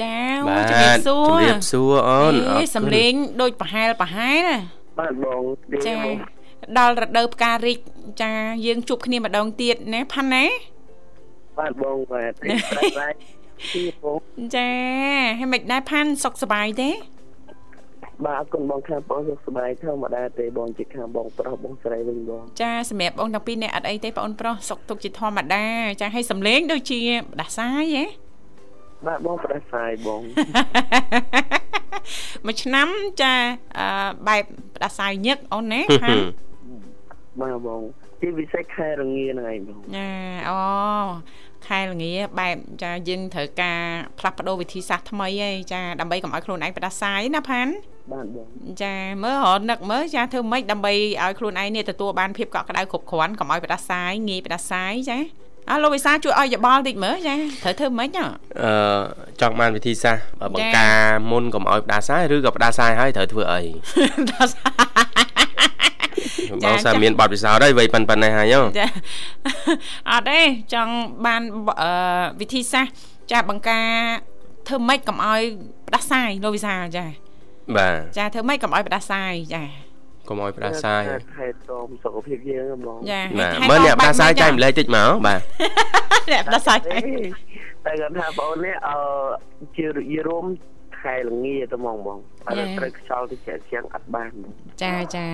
[0.00, 4.44] ចាជម្រាបសួរជម្រាបសួរអូនអេសំលេងដូចប្រហែលប្រហែល
[4.98, 5.42] បាទបង
[5.86, 5.96] ចា
[6.78, 7.78] ដល់រដូវផ្ការីក
[8.22, 8.30] ចា
[8.66, 10.44] យើងជួបគ្នាម្ដងទៀតណាផាន់ណា
[11.58, 13.08] បាទបងបាទប្រែ
[13.74, 14.18] ទីបង
[14.56, 14.70] ចា
[15.38, 16.90] ហើយមិនដែរផាន់សុខសប្បាយទេ
[18.26, 25.64] បាទអរគុណបងខាងបងសុខសប្បាយធម្មតាទេបងជាខាងបងប្រុសបងស្រីវិញបងចាសម្រាប់បងទាំងពីរនាក់អត់អីទេបងប្រុសសុខទុក្ខជាធម្មតា
[26.00, 27.00] ចាឲ្យសំលេងដូចជា
[27.32, 28.04] ផ្ដាសាយហ៎
[29.06, 30.20] បាទបងផ្ដាសាយបង
[32.46, 32.88] មួយឆ្នាំ
[33.22, 33.34] ចា
[34.28, 34.44] បែប
[34.76, 36.22] ផ្ដាសាយញឹកអូនណាផាន់
[37.40, 37.80] បាទបង
[38.20, 40.08] ជាពិសេសខែរងាហ្នឹងឯងបងចា
[40.48, 40.58] អូ
[41.66, 43.80] ខែល្ងាបែបចាយើងត្រូវការ
[44.18, 47.72] ផ្លាស់ប្ដូរវិធីសាស្ត្រថ្មីឯងចាដើម្បីកុំឲ្យខ្លួនឯងផ្ដាសាយណាផាន់
[48.12, 48.46] បាទបង
[48.82, 55.18] ចាមើលរនឹកមើលចាធ្វើម៉េចដើម្បីឲ្យខ្លួនឯងនេះទទួលបានភាពកក់ក្ដៅគ្រប់គ្រាន់កុំឲ្យផ្ដាសាយងាយផ្ដាសាយចា
[55.70, 58.26] អើលោកវិសាជួយឲ្យយោបល់តិចមើលចាត្រូវធ្វើម៉េចអឺ
[59.40, 60.22] ចង់បានវិធីសាស្ត្រ
[60.54, 60.96] បង្ការ
[61.30, 63.60] មុនកុំឲ្យផ្ដាសាយឬក៏ផ្ដាសាយហើយត្រូវធ្វើអី
[64.28, 64.68] ផ្ដាសា
[65.30, 65.31] យ
[66.64, 68.86] បងសាមានបទពិសោធន៍ហើយវ័យប៉ុណ្ណេះហើយចា
[70.10, 70.40] អត់ទេ
[70.74, 70.92] ចង់
[71.26, 71.42] បាន
[72.40, 72.94] វិធីសាស្ត្រ
[73.32, 73.88] ចាបង្ការ
[74.68, 75.40] ធ្វើម៉េចកុំឲ្យ
[75.88, 77.06] ផ្ដាសាយលោកវិសាចា
[77.76, 79.62] បាទចាធ្វើម៉េចកុំឲ្យផ្ដាសាយចា
[80.28, 81.02] កុំឲ្យផ្ដាសាយ
[81.38, 83.20] ហេតុតមសុខភាពយើងហ្មងចា
[83.70, 85.40] មើលអ្នកផ្ដាសាយចែកម្លែកតិចមកបាទ
[86.30, 86.96] អ្នកផ្ដាសាយតែ
[87.84, 88.96] គាត់ថាបងនេះអឺ
[89.76, 90.44] ជារួម
[91.04, 94.32] ខែល្ងាទៅហ្មងបងអត់ត្រូវខ្យល់ទៅជាជាងអត់បាន
[94.82, 95.26] ចាចា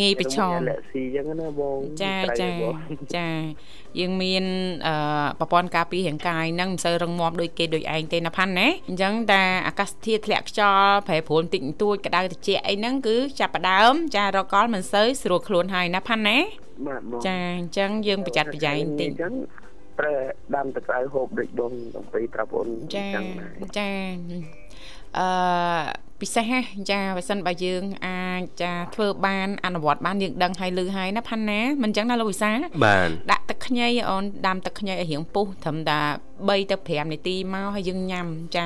[0.00, 2.48] ងាយប្រឈមលាក់ស៊ីអញ្ចឹងណាបងចាចា
[3.16, 3.28] ចា
[3.98, 4.44] យើងមាន
[4.86, 4.94] អឺ
[5.38, 16.38] ប្រព័ន្ធការពាររាងកាយហ្នឹងមិនសូវរឹងមាំដូចគេដូចឯងទេណាផាន់ណាអញ្ចឹងតែអាកាសធាតុធ្លាក់ខ្យល់ប្រែប្រួលបន្តិចបន្តួចក្តៅត្រជាក់អីហ្នឹងគឺចាប់ផ្ដើមចារកលមិនសូវស្រួលខ្លួនហើយណាផាន់ណា
[16.86, 19.34] បាទបងចាអញ្ចឹងយើងប្រយ័ត្នប្រយែងបន្តិចអញ្ចឹង
[19.98, 20.14] ប្រើ
[20.56, 23.08] ដាំទឹកក្តៅហូបដូចបងដើម្បីប្រាប់អូនចា
[23.78, 23.88] ចា
[25.18, 26.60] អឺពិសេសណា
[26.90, 32.50] ចាបើសិនបើយើងអាចចាធ្វើបានអនុវត្តបានយើងដឹងហើយលឺហើយណាផាន់ណាមិនអញ្ចឹងណាលោកវិសា
[32.84, 35.98] បាទដាក់ទឹកខ្ញីអូនដាំទឹកខ្ញីឲ្យរៀងពុះត្រឹមតែ
[36.34, 38.64] 3ទៅ5នាទីមកហើយយើងញ៉ាំចា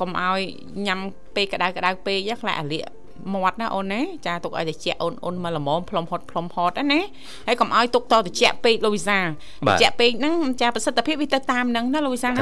[0.00, 0.40] កុំឲ្យ
[0.86, 1.00] ញ៉ាំ
[1.34, 2.84] ពេលក្តៅក្តៅពេកខ្លាចអាលៀក
[3.32, 7.00] មាត់ណាអូនណាចាទុកឲ្យត្រជាក់អូនអូនមកល្មមផ្លុំហត់ផ្លុំហត់ណា
[7.46, 12.36] ហើយកុំឲ្យទុកតត្រជាក់ពេកលោកវិសាត្រជាក់ពេកហ្នឹងចាប្រសិទ្ធភាពវាទៅតាមហ្នឹងណាលោកវិសាណា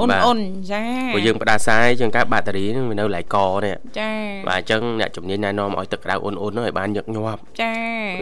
[0.00, 0.38] អូនអូន
[0.72, 0.82] ចា
[1.14, 4.10] ព្រោះយើងផ្ដាសាយជាងការបាក់តេរីហ្នឹងវានៅឡៃកនេះចា
[4.48, 7.74] បាទអញ្ចឹងអ្នកជំនាញណែនាំឲ្យទឹកក្តៅអូនអូនហ្នឹងឲ្យបានញឹកញាប់ចា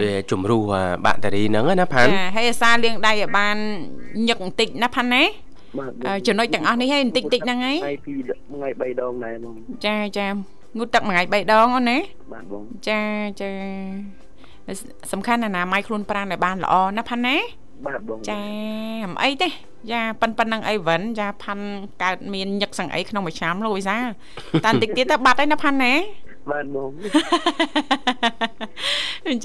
[0.02, 0.62] វាជំរុះ
[1.06, 3.56] បាក់តេរីហ្នឹងណាផាន់ចាហើយអាសាលាងដៃឲ្យបាន
[4.28, 5.24] ញឹកបន្តិចណាផាន់ណា
[6.26, 9.54] ចំណុចទាំងអស់នេះហើយបន្តិចតិចហ្នឹងហើយថ្ងៃពីរថ្ងៃ3ដងដែរហ្មង
[9.86, 10.26] ចាចា
[10.76, 11.98] ងូតទឹកមួយថ្ងៃ3ដងអូនណា
[12.32, 13.00] បាទបងចា
[13.40, 13.50] ចា
[15.12, 17.36] សំខាន់ណាស់ណាម៉ៃខ្លួនប្រាណឲ្យបានល្អណាផាន់ណា
[17.86, 18.40] បាទបងចា
[19.06, 19.48] មិនអីទេ
[19.92, 21.64] យ៉ាប៉ិនប៉ិននឹងអីវិនយ៉ាផាន់
[22.02, 23.96] កើតមានញឹកសង្អីក្នុងមួយឆ្នាំលោកវិសា
[24.64, 25.92] តាន់តិចទៀតទៅបាត់ហើយណាផាន់ណា
[26.50, 26.90] បាទបង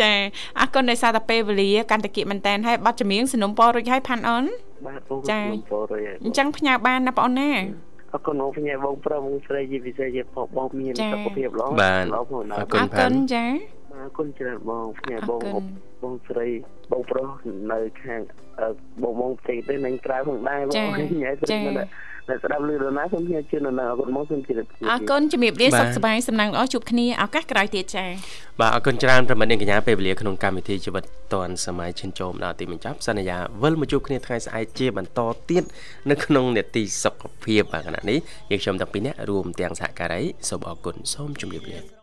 [0.02, 0.12] ចា
[0.60, 4.46] អរគុណដោយសារតែពេលវេលាកាន់តែគៀកមែនតែនហើយប័ណ្ណចម្រៀងสนុំពររួចហើយផាន់អូន
[4.88, 7.52] បាទបងចាសនុំពររួចហើយអញ្ចឹងផ្ញើបានណាបងអូនណា
[8.18, 12.80] អរគុណបងផ្ញើបងប្រុសបងស្រីជាពិសេសជាបងបងមានសុខភាពល្អបាទអរគុណអរគុ
[13.12, 13.46] ណចា
[13.94, 15.42] អរគុណច្រើនបងផ្ញើបង
[16.04, 16.48] បងស្រី
[16.92, 17.28] បងប្រុស
[17.72, 18.22] នៅខាង
[19.04, 20.90] បងបងផ្សេងទៅនឹងក្រៅផងដែរបង
[21.24, 21.74] ញ៉ៃទៅមិន
[22.30, 28.10] តែស្ដាប់លឺដល់ណាសូមជឿជឿនៅអរគុណមកសូមជម្រាបអរគុណជំរាបលាសុខសប្បាយសំណាងល្អជួបគ្នាឱកាសក្រោយទៀតចា៎
[28.62, 31.04] បាទអរគុណច្រើនប្រិមត្តនាងកញ្ញាពេលវេលាក្នុងកម្មវិធីជីវិត
[31.34, 35.20] ឌွန်សម័យឈិនចូលដល់ទីបញ្ចប់សន្យាវិលមកជួបគ្នាថ្ងៃស្អែកជាបន្ត
[35.50, 35.64] ទៀត
[36.10, 38.18] នៅក្នុងនេតិសុខភាពបាទគណៈនេះ
[38.52, 41.97] យើងខ្ញុំទាំងពីរនាក់រួមទាំងសហការីសូមអរគុណសូមជម្រាបលា